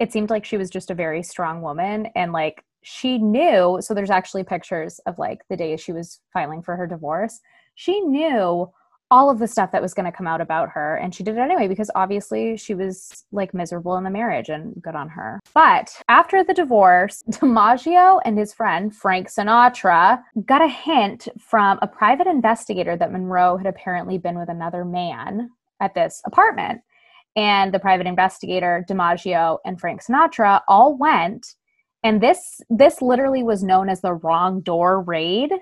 it 0.00 0.12
seemed 0.12 0.30
like 0.30 0.44
she 0.44 0.56
was 0.56 0.70
just 0.70 0.90
a 0.90 0.94
very 0.94 1.22
strong 1.22 1.62
woman. 1.62 2.06
And 2.16 2.32
like, 2.32 2.64
she 2.82 3.18
knew. 3.18 3.78
So, 3.80 3.94
there's 3.94 4.10
actually 4.10 4.44
pictures 4.44 4.98
of 5.06 5.18
like 5.18 5.42
the 5.48 5.56
day 5.56 5.76
she 5.76 5.92
was 5.92 6.20
filing 6.32 6.62
for 6.62 6.74
her 6.74 6.86
divorce. 6.86 7.40
She 7.78 8.00
knew 8.00 8.72
all 9.08 9.30
of 9.30 9.38
the 9.38 9.46
stuff 9.46 9.70
that 9.70 9.80
was 9.80 9.94
going 9.94 10.04
to 10.04 10.16
come 10.16 10.26
out 10.26 10.40
about 10.40 10.68
her. 10.70 10.96
And 10.96 11.14
she 11.14 11.22
did 11.22 11.36
it 11.36 11.40
anyway 11.40 11.68
because 11.68 11.92
obviously 11.94 12.56
she 12.56 12.74
was 12.74 13.24
like 13.30 13.54
miserable 13.54 13.96
in 13.96 14.02
the 14.02 14.10
marriage 14.10 14.48
and 14.48 14.74
good 14.82 14.96
on 14.96 15.08
her. 15.10 15.38
But 15.54 15.96
after 16.08 16.42
the 16.42 16.54
divorce, 16.54 17.22
DiMaggio 17.30 18.20
and 18.24 18.36
his 18.36 18.52
friend 18.52 18.94
Frank 18.94 19.28
Sinatra 19.28 20.20
got 20.44 20.60
a 20.60 20.66
hint 20.66 21.28
from 21.38 21.78
a 21.80 21.86
private 21.86 22.26
investigator 22.26 22.96
that 22.96 23.12
Monroe 23.12 23.56
had 23.56 23.68
apparently 23.68 24.18
been 24.18 24.36
with 24.36 24.48
another 24.48 24.84
man 24.84 25.48
at 25.80 25.94
this 25.94 26.20
apartment. 26.26 26.80
And 27.36 27.72
the 27.72 27.78
private 27.78 28.08
investigator, 28.08 28.84
DiMaggio 28.90 29.58
and 29.64 29.80
Frank 29.80 30.02
Sinatra 30.04 30.62
all 30.66 30.98
went. 30.98 31.54
And 32.02 32.20
this 32.20 32.60
this 32.70 33.00
literally 33.00 33.44
was 33.44 33.62
known 33.62 33.88
as 33.88 34.00
the 34.00 34.14
wrong 34.14 34.62
door 34.62 35.00
raid. 35.00 35.52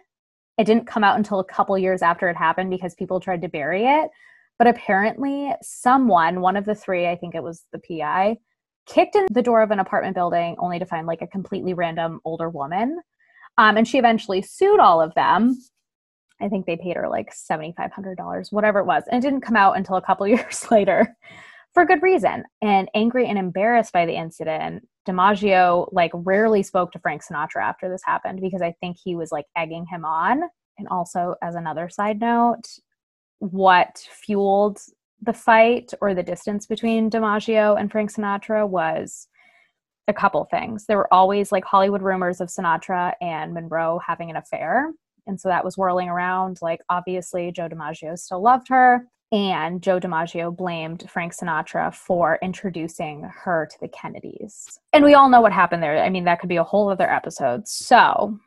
It 0.59 0.65
didn't 0.65 0.87
come 0.87 1.05
out 1.05 1.17
until 1.17 1.39
a 1.39 1.45
couple 1.45 1.77
years 1.79 2.03
after 2.03 2.29
it 2.29 2.37
happened 2.37 2.71
because 2.71 2.95
people 2.95 3.21
tried 3.21 3.43
to 3.43 3.49
bury 3.49 3.85
it. 3.85 4.11
But 4.59 4.69
apparently, 4.69 5.53
someone, 5.63 6.41
one 6.41 6.57
of 6.57 6.65
the 6.65 6.75
three, 6.75 7.07
I 7.07 7.17
think 7.17 7.35
it 7.35 7.43
was 7.43 7.65
the 7.73 7.79
PI, 7.79 8.39
kicked 8.87 9.17
in 9.17 9.27
the 9.31 9.43
door 9.43 9.63
of 9.63 9.71
an 9.71 9.81
apartment 9.81 10.15
building 10.15 10.57
only 10.59 10.79
to 10.79 10.87
find 10.87 11.07
like 11.07 11.21
a 11.21 11.27
completely 11.27 11.75
random 11.75 12.21
older 12.25 12.49
woman. 12.49 13.01
Um, 13.59 13.77
and 13.77 13.87
she 13.87 13.99
eventually 13.99 14.43
sued 14.43 14.81
all 14.81 15.03
of 15.03 15.15
them. 15.15 15.59
I 16.41 16.49
think 16.49 16.67
they 16.67 16.77
paid 16.77 16.97
her 16.97 17.09
like 17.09 17.35
$7,500, 17.35 18.53
whatever 18.53 18.81
it 18.81 18.87
was. 18.87 19.05
And 19.11 19.23
it 19.23 19.29
didn't 19.29 19.45
come 19.45 19.57
out 19.57 19.77
until 19.77 19.97
a 19.97 20.03
couple 20.03 20.27
years 20.29 20.71
later 20.71 21.17
for 21.75 21.85
good 21.85 22.03
reason. 22.03 22.45
And 22.63 22.89
angry 22.95 23.27
and 23.27 23.39
embarrassed 23.39 23.93
by 23.93 24.07
the 24.07 24.17
incident, 24.17 24.87
DiMaggio 25.07 25.89
like 25.93 26.11
rarely 26.15 26.63
spoke 26.63 26.93
to 26.93 26.99
Frank 26.99 27.23
Sinatra 27.25 27.63
after 27.63 27.89
this 27.89 28.03
happened 28.05 28.41
because 28.41 28.63
I 28.63 28.73
think 28.81 28.97
he 29.03 29.17
was 29.17 29.33
like 29.33 29.47
egging 29.57 29.87
him 29.87 30.05
on. 30.05 30.43
And 30.79 30.89
also, 30.89 31.35
as 31.43 31.55
another 31.55 31.89
side 31.89 32.21
note, 32.21 32.65
what 33.39 34.07
fueled 34.11 34.79
the 35.23 35.33
fight 35.33 35.93
or 36.01 36.15
the 36.15 36.23
distance 36.23 36.67
between 36.67 37.11
DiMaggio 37.11 37.79
and 37.79 37.91
Frank 37.91 38.13
Sinatra 38.13 38.69
was 38.69 39.29
a 40.09 40.15
couple 40.15 40.45
things. 40.45 40.87
There 40.87 40.99
were 40.99 41.13
always 41.13 41.51
like 41.51 41.65
Hollywood 41.65 42.03
rumors 42.03 42.41
of 42.41 42.49
Sinatra 42.49 43.15
and 43.21 43.55
Monroe 43.55 44.01
having 44.07 44.31
an 44.31 44.37
affair. 44.37 44.93
And 45.27 45.41
so 45.41 45.49
that 45.49 45.65
was 45.65 45.77
whirling 45.77 46.09
around. 46.09 46.59
Like, 46.63 46.81
obviously, 46.89 47.51
Joe 47.51 47.69
DiMaggio 47.69 48.17
still 48.19 48.41
loved 48.41 48.69
her. 48.69 49.07
And 49.33 49.83
Joe 49.83 49.99
DiMaggio 49.99 50.57
blamed 50.57 51.09
Frank 51.11 51.35
Sinatra 51.35 51.93
for 51.93 52.39
introducing 52.43 53.23
her 53.23 53.69
to 53.71 53.77
the 53.81 53.89
Kennedys. 53.89 54.79
And 54.93 55.05
we 55.05 55.15
all 55.15 55.29
know 55.29 55.41
what 55.41 55.53
happened 55.53 55.83
there. 55.83 56.03
I 56.03 56.09
mean, 56.11 56.25
that 56.25 56.41
could 56.41 56.49
be 56.49 56.57
a 56.57 56.65
whole 56.65 56.89
other 56.89 57.11
episode. 57.11 57.67
So 57.67 58.39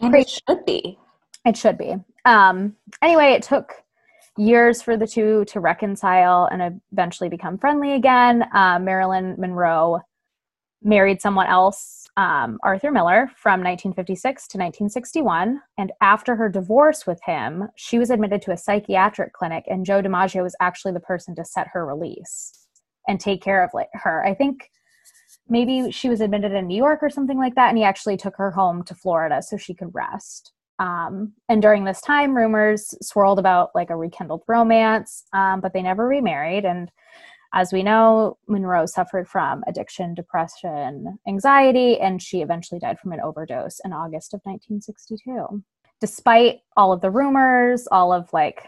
And 0.00 0.14
it 0.14 0.28
should 0.28 0.64
be. 0.64 0.98
it 1.44 1.56
should 1.56 1.76
be. 1.78 1.96
Um, 2.24 2.74
anyway, 3.02 3.32
it 3.32 3.42
took 3.42 3.72
years 4.36 4.80
for 4.80 4.96
the 4.96 5.06
two 5.06 5.44
to 5.46 5.60
reconcile 5.60 6.48
and 6.50 6.80
eventually 6.92 7.28
become 7.28 7.58
friendly 7.58 7.94
again. 7.94 8.44
Uh, 8.54 8.78
Marilyn 8.78 9.34
Monroe 9.38 10.00
married 10.82 11.20
someone 11.20 11.46
else, 11.46 12.06
um, 12.16 12.58
Arthur 12.62 12.90
Miller, 12.90 13.30
from 13.36 13.60
1956 13.60 14.48
to 14.48 14.58
1961. 14.58 15.60
And 15.76 15.92
after 16.00 16.36
her 16.36 16.48
divorce 16.48 17.06
with 17.06 17.20
him, 17.24 17.68
she 17.76 17.98
was 17.98 18.10
admitted 18.10 18.42
to 18.42 18.52
a 18.52 18.56
psychiatric 18.56 19.32
clinic, 19.32 19.64
and 19.68 19.84
Joe 19.84 20.02
DiMaggio 20.02 20.42
was 20.42 20.56
actually 20.60 20.92
the 20.92 21.00
person 21.00 21.34
to 21.36 21.44
set 21.44 21.68
her 21.72 21.86
release 21.86 22.52
and 23.06 23.20
take 23.20 23.42
care 23.42 23.64
of 23.64 23.70
like, 23.72 23.88
her. 23.94 24.24
I 24.24 24.34
think 24.34 24.70
maybe 25.48 25.90
she 25.90 26.08
was 26.08 26.20
admitted 26.20 26.52
in 26.52 26.66
New 26.66 26.76
York 26.76 27.02
or 27.02 27.10
something 27.10 27.38
like 27.38 27.54
that, 27.54 27.68
and 27.68 27.78
he 27.78 27.84
actually 27.84 28.16
took 28.16 28.36
her 28.36 28.50
home 28.50 28.82
to 28.84 28.94
Florida 28.94 29.42
so 29.42 29.56
she 29.56 29.74
could 29.74 29.94
rest. 29.94 30.52
Um, 30.78 31.32
and 31.48 31.60
during 31.60 31.84
this 31.84 32.00
time, 32.00 32.36
rumors 32.36 32.94
swirled 33.02 33.38
about 33.38 33.70
like 33.74 33.90
a 33.90 33.96
rekindled 33.96 34.42
romance, 34.46 35.24
um, 35.32 35.60
but 35.60 35.72
they 35.72 35.82
never 35.82 36.06
remarried. 36.06 36.64
And 36.64 36.90
as 37.54 37.72
we 37.72 37.82
know, 37.82 38.38
Monroe 38.46 38.86
suffered 38.86 39.28
from 39.28 39.64
addiction, 39.66 40.14
depression, 40.14 41.18
anxiety, 41.26 41.98
and 41.98 42.20
she 42.20 42.42
eventually 42.42 42.78
died 42.78 42.98
from 42.98 43.12
an 43.12 43.20
overdose 43.20 43.80
in 43.84 43.92
August 43.92 44.34
of 44.34 44.40
1962. 44.44 45.62
Despite 46.00 46.60
all 46.76 46.92
of 46.92 47.00
the 47.00 47.10
rumors, 47.10 47.88
all 47.90 48.12
of 48.12 48.32
like 48.32 48.66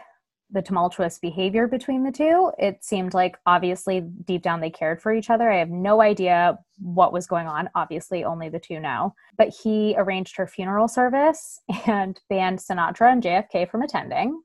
the 0.49 0.61
tumultuous 0.61 1.17
behavior 1.19 1.67
between 1.67 2.03
the 2.03 2.11
two, 2.11 2.51
it 2.57 2.83
seemed 2.83 3.13
like 3.13 3.37
obviously 3.45 4.01
deep 4.01 4.41
down 4.41 4.59
they 4.59 4.69
cared 4.69 5.01
for 5.01 5.13
each 5.13 5.29
other. 5.29 5.49
I 5.49 5.59
have 5.59 5.69
no 5.69 6.01
idea 6.01 6.57
what 6.79 7.13
was 7.13 7.27
going 7.27 7.47
on. 7.47 7.69
Obviously, 7.75 8.23
only 8.23 8.49
the 8.49 8.59
two 8.59 8.79
know. 8.79 9.13
But 9.37 9.53
he 9.63 9.95
arranged 9.97 10.35
her 10.35 10.47
funeral 10.47 10.87
service 10.87 11.61
and 11.85 12.19
banned 12.29 12.59
Sinatra 12.59 13.11
and 13.11 13.23
JFK 13.23 13.69
from 13.69 13.83
attending. 13.83 14.41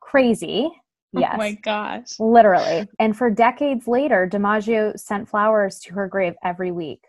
Crazy. 0.00 0.70
Yes. 1.12 1.32
Oh 1.34 1.38
my 1.38 1.52
gosh. 1.52 2.18
Literally. 2.20 2.88
And 2.98 3.16
for 3.16 3.30
decades 3.30 3.88
later, 3.88 4.28
DiMaggio 4.30 4.98
sent 4.98 5.28
flowers 5.28 5.78
to 5.80 5.94
her 5.94 6.06
grave 6.08 6.34
every 6.44 6.70
week. 6.70 7.00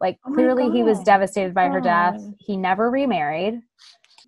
Like 0.00 0.18
Oh 0.26 0.32
clearly 0.32 0.70
he 0.70 0.84
was 0.84 1.00
devastated 1.02 1.54
by 1.54 1.68
her 1.68 1.80
death. 1.80 2.22
He 2.38 2.56
never 2.56 2.88
remarried. 2.90 3.60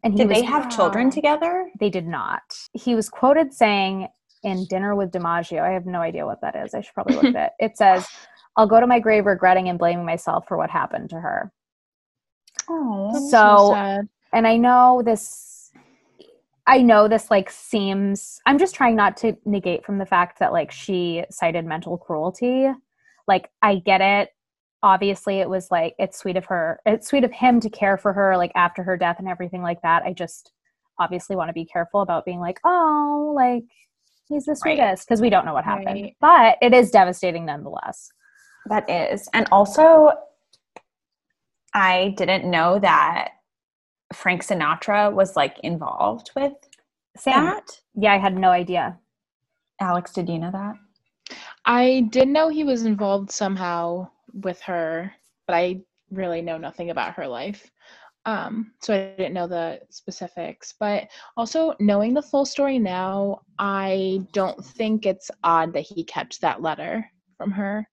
And 0.03 0.14
he 0.14 0.19
Did 0.19 0.29
was, 0.31 0.38
they 0.38 0.43
have 0.45 0.69
children 0.75 1.11
together? 1.11 1.71
they 1.79 1.90
did 1.90 2.07
not. 2.09 2.43
He 2.73 2.95
was 2.97 3.09
quoted 3.09 3.53
saying 3.55 4.09
in 4.43 4.64
Dinner 4.69 4.97
with 4.97 5.12
DiMaggio, 5.12 5.61
I 5.62 5.71
have 5.73 5.87
no 5.87 6.01
idea 6.01 6.27
what 6.27 6.40
that 6.40 6.57
is. 6.57 6.75
I 6.75 6.81
should 6.81 6.95
probably 6.95 7.14
look 7.16 7.35
at 7.37 7.53
it. 7.59 7.64
It 7.64 7.77
says, 7.77 8.09
I'll 8.57 8.66
go 8.66 8.81
to 8.81 8.87
my 8.87 8.99
grave 8.99 9.27
regretting 9.27 9.69
and 9.69 9.79
blaming 9.79 10.05
myself 10.07 10.49
for 10.49 10.57
what 10.57 10.71
happened 10.71 11.11
to 11.11 11.21
her. 11.21 11.53
Oh, 12.69 13.11
That's 13.12 13.31
So- 13.31 13.71
sad. 13.75 14.09
and 14.33 14.47
I 14.47 14.57
know 14.57 15.03
this 15.05 15.50
I 16.66 16.83
know 16.83 17.09
this 17.09 17.31
like 17.31 17.51
seems 17.51 18.40
I'm 18.46 18.59
just 18.59 18.75
trying 18.75 18.96
not 18.96 19.16
to 19.18 19.37
negate 19.44 19.85
from 19.85 19.99
the 19.99 20.07
fact 20.07 20.38
that 20.38 20.53
like 20.53 20.70
she 20.70 21.25
cited 21.31 21.64
mental 21.64 21.99
cruelty. 21.99 22.68
Like 23.27 23.51
I 23.62 23.77
get 23.77 24.01
it. 24.01 24.31
Obviously 24.83 25.40
it 25.40 25.49
was 25.49 25.70
like 25.70 25.94
it's 25.99 26.18
sweet 26.18 26.37
of 26.37 26.46
her 26.46 26.81
it's 26.87 27.09
sweet 27.09 27.25
of 27.25 27.33
him 27.33 27.61
to 27.61 27.70
care 27.70 27.99
for 27.99 28.12
her 28.12 28.37
like 28.37 28.53
after 28.55 28.83
her 28.83 28.96
death 28.96 29.16
and 29.18 29.29
everything 29.29 29.62
like 29.62 29.83
that. 29.83 30.03
I 30.05 30.12
just 30.12 30.53
obviously 30.99 31.37
want 31.37 31.49
to 31.49 31.55
be 31.55 31.64
careful 31.64 32.03
about 32.03 32.25
being 32.25 32.40
like, 32.40 32.61
"Oh, 32.64 33.33
like 33.35 33.64
he's 34.29 34.44
the 34.44 34.55
sweetest" 34.57 35.07
because 35.07 35.20
we 35.20 35.31
don't 35.31 35.44
know 35.46 35.55
what 35.55 35.64
happened. 35.64 35.87
Right. 36.03 36.16
But 36.20 36.57
it 36.62 36.73
is 36.75 36.90
devastating 36.90 37.46
nonetheless. 37.46 38.11
that 38.66 38.88
is. 38.88 39.29
And 39.33 39.49
also, 39.51 40.12
I 41.75 42.14
didn't 42.16 42.49
know 42.51 42.79
that 42.81 43.31
Frank 44.12 44.44
Sinatra 44.44 45.12
was 45.12 45.37
like 45.37 45.59
involved 45.61 46.31
with 46.35 46.55
Sam, 47.16 47.44
that. 47.44 47.81
yeah, 47.94 48.12
I 48.12 48.18
had 48.18 48.37
no 48.37 48.51
idea. 48.51 48.99
Alex, 49.81 50.12
did 50.12 50.29
you 50.29 50.38
know 50.38 50.51
that? 50.51 50.75
I 51.64 52.07
did 52.11 52.29
know 52.29 52.49
he 52.49 52.64
was 52.64 52.85
involved 52.85 53.31
somehow 53.31 54.09
with 54.33 54.61
her, 54.62 55.12
but 55.46 55.55
I 55.55 55.81
really 56.11 56.42
know 56.42 56.59
nothing 56.59 56.90
about 56.90 57.14
her 57.14 57.27
life. 57.27 57.70
Um, 58.27 58.73
so 58.83 58.94
I 58.94 59.14
didn't 59.16 59.35
know 59.35 59.46
the 59.46 59.81
specifics. 59.90 60.75
But 60.79 61.09
also 61.37 61.75
knowing 61.81 62.14
the 62.14 62.23
full 62.23 62.44
story 62.44 62.79
now, 62.79 63.40
I 63.59 64.20
don't 64.33 64.62
think 64.62 65.07
it's 65.07 65.31
odd 65.42 65.73
that 65.73 65.81
he 65.81 66.05
kept 66.05 66.40
that 66.40 66.62
letter 66.62 67.09
from 67.37 67.51
her. 67.53 67.88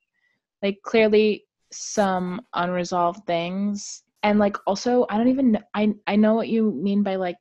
Like 0.61 0.79
clearly 0.83 1.45
some 1.71 2.41
unresolved 2.53 3.25
things. 3.25 4.03
And 4.23 4.39
like 4.39 4.57
also 4.65 5.05
I 5.09 5.17
don't 5.17 5.27
even 5.27 5.53
kn- 5.53 5.65
I 5.73 5.93
I 6.11 6.15
know 6.15 6.33
what 6.35 6.47
you 6.49 6.71
mean 6.71 7.03
by 7.03 7.15
like 7.15 7.37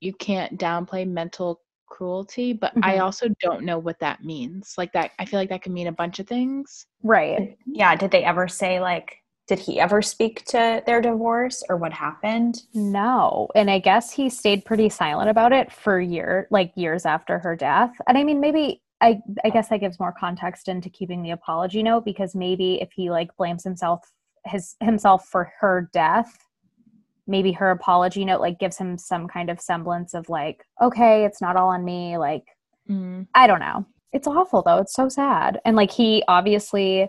you 0.00 0.12
can't 0.12 0.58
downplay 0.58 1.06
mental 1.08 1.60
cruelty, 1.86 2.52
but 2.52 2.72
I 2.82 2.96
Mhm. 2.96 3.02
also 3.02 3.28
don't 3.40 3.64
know 3.64 3.78
what 3.78 3.98
that 4.00 4.24
means. 4.24 4.74
Like 4.76 4.92
that 4.92 5.12
I 5.18 5.24
feel 5.24 5.38
like 5.38 5.50
that 5.50 5.62
could 5.62 5.72
mean 5.72 5.86
a 5.86 5.92
bunch 5.92 6.18
of 6.18 6.26
things. 6.26 6.86
Right. 7.02 7.56
Yeah. 7.66 7.94
Did 7.94 8.10
they 8.10 8.24
ever 8.24 8.48
say 8.48 8.80
like? 8.80 9.20
Did 9.46 9.58
he 9.58 9.78
ever 9.78 10.00
speak 10.00 10.42
to 10.46 10.82
their 10.86 11.02
divorce 11.02 11.62
or 11.68 11.76
what 11.76 11.92
happened? 11.92 12.62
No. 12.72 13.48
And 13.54 13.70
I 13.70 13.78
guess 13.78 14.10
he 14.10 14.30
stayed 14.30 14.64
pretty 14.64 14.88
silent 14.88 15.28
about 15.28 15.52
it 15.52 15.70
for 15.70 16.00
year 16.00 16.48
like 16.50 16.72
years 16.76 17.04
after 17.04 17.38
her 17.40 17.54
death. 17.54 17.92
And 18.08 18.16
I 18.16 18.24
mean 18.24 18.40
maybe 18.40 18.80
I 19.02 19.20
I 19.44 19.50
guess 19.50 19.68
that 19.68 19.80
gives 19.80 20.00
more 20.00 20.12
context 20.18 20.68
into 20.68 20.88
keeping 20.88 21.22
the 21.22 21.32
apology 21.32 21.82
note 21.82 22.06
because 22.06 22.34
maybe 22.34 22.80
if 22.80 22.90
he 22.92 23.10
like 23.10 23.36
blames 23.36 23.62
himself 23.64 24.00
his 24.46 24.76
himself 24.80 25.26
for 25.28 25.52
her 25.60 25.88
death, 25.92 26.38
maybe 27.26 27.52
her 27.52 27.70
apology 27.70 28.24
note 28.24 28.40
like 28.40 28.58
gives 28.58 28.76
him 28.76 28.98
some 28.98 29.26
kind 29.28 29.48
of 29.50 29.60
semblance 29.60 30.14
of 30.14 30.28
like, 30.28 30.64
okay, 30.82 31.24
it's 31.24 31.40
not 31.40 31.56
all 31.56 31.68
on 31.68 31.84
me, 31.84 32.16
like 32.18 32.44
Mm. 32.88 33.26
I 33.34 33.46
don't 33.46 33.60
know. 33.60 33.86
It's 34.12 34.26
awful 34.26 34.60
though. 34.62 34.76
It's 34.76 34.92
so 34.94 35.08
sad. 35.08 35.58
And 35.64 35.74
like 35.74 35.90
he 35.90 36.22
obviously 36.28 37.08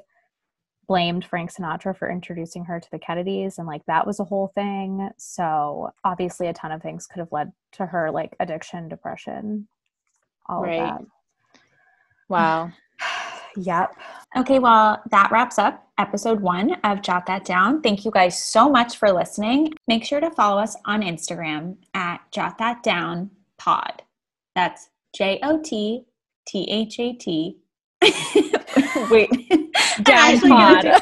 blamed 0.88 1.26
Frank 1.26 1.52
Sinatra 1.54 1.98
for 1.98 2.10
introducing 2.10 2.64
her 2.66 2.80
to 2.80 2.88
the 2.92 3.00
Kennedys 3.00 3.58
and 3.58 3.68
like 3.68 3.86
that 3.88 4.08
was 4.08 4.20
a 4.22 4.24
whole 4.24 4.54
thing. 4.56 5.10
So 5.18 5.92
obviously 6.06 6.48
a 6.48 6.54
ton 6.54 6.72
of 6.72 6.82
things 6.82 7.08
could 7.08 7.20
have 7.20 7.32
led 7.34 7.52
to 7.74 7.86
her 7.88 8.10
like 8.12 8.36
addiction, 8.40 8.88
depression, 8.88 9.68
all 10.48 10.62
Right. 10.62 10.80
of 10.80 11.00
that. 11.00 11.02
Wow. 12.30 12.72
Yep. 13.58 13.96
Okay, 14.38 14.60
well, 14.60 15.02
that 15.12 15.32
wraps 15.32 15.58
up 15.58 15.88
episode 15.98 16.42
one 16.42 16.74
of 16.84 17.02
Jot 17.02 17.26
That 17.26 17.46
Down. 17.46 17.82
Thank 17.82 18.06
you 18.06 18.12
guys 18.12 18.42
so 18.42 18.70
much 18.70 18.98
for 18.98 19.12
listening. 19.12 19.74
Make 19.88 20.04
sure 20.04 20.20
to 20.20 20.32
follow 20.32 20.62
us 20.62 20.76
on 20.86 21.02
Instagram 21.02 21.78
at 21.94 22.20
Jot 22.32 22.58
That 22.58 22.84
Down 22.84 23.30
Pod. 23.58 24.04
That's 24.56 24.90
J 25.16 25.40
O 25.44 25.62
T 25.62 26.06
T 26.48 26.64
H 26.70 27.00
A 27.00 27.14
T. 27.14 27.58
Wait, 29.10 29.30
I'm 29.52 30.10
actually 30.10 30.50
gonna 30.50 30.82
pod. 30.82 31.02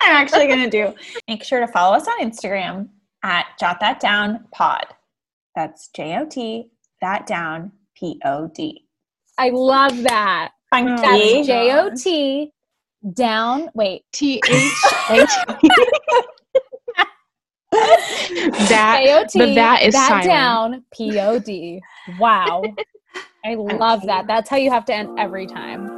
I'm 0.00 0.16
actually 0.16 0.46
going 0.46 0.62
to 0.62 0.70
do. 0.70 0.94
Make 1.26 1.42
sure 1.42 1.60
to 1.60 1.66
follow 1.66 1.96
us 1.96 2.06
on 2.06 2.20
Instagram 2.20 2.88
at 3.22 3.46
Jot 3.58 3.80
That 3.80 3.98
Down 3.98 4.44
Pod. 4.52 4.86
That's 5.54 5.88
J 5.88 6.16
O 6.18 6.26
T 6.26 6.70
that 7.00 7.26
down 7.26 7.72
P 7.96 8.20
O 8.24 8.48
D. 8.48 8.86
I 9.38 9.50
love 9.50 10.02
that. 10.02 10.52
Funky. 10.70 11.02
Oh, 11.02 11.02
That's 11.02 11.32
J- 11.32 11.42
J 11.42 11.72
O 11.72 11.90
T 11.94 12.52
down 13.14 13.70
wait. 13.74 14.04
T 14.12 14.44
H 14.48 14.94
H 15.10 15.38
That 18.68 19.02
J 19.04 19.14
O 19.14 19.24
T 19.26 19.38
but 19.38 19.54
that 19.54 19.82
is 19.82 19.94
that 19.94 20.08
silent. 20.08 20.24
down 20.24 20.84
P 20.92 21.20
O 21.20 21.38
D. 21.38 21.82
Wow. 22.06 22.78
I 23.44 23.54
love 23.54 24.06
that. 24.06 24.26
That's 24.26 24.50
how 24.50 24.56
you 24.56 24.70
have 24.70 24.84
to 24.86 24.94
end 24.94 25.10
every 25.18 25.46
time. 25.46 25.95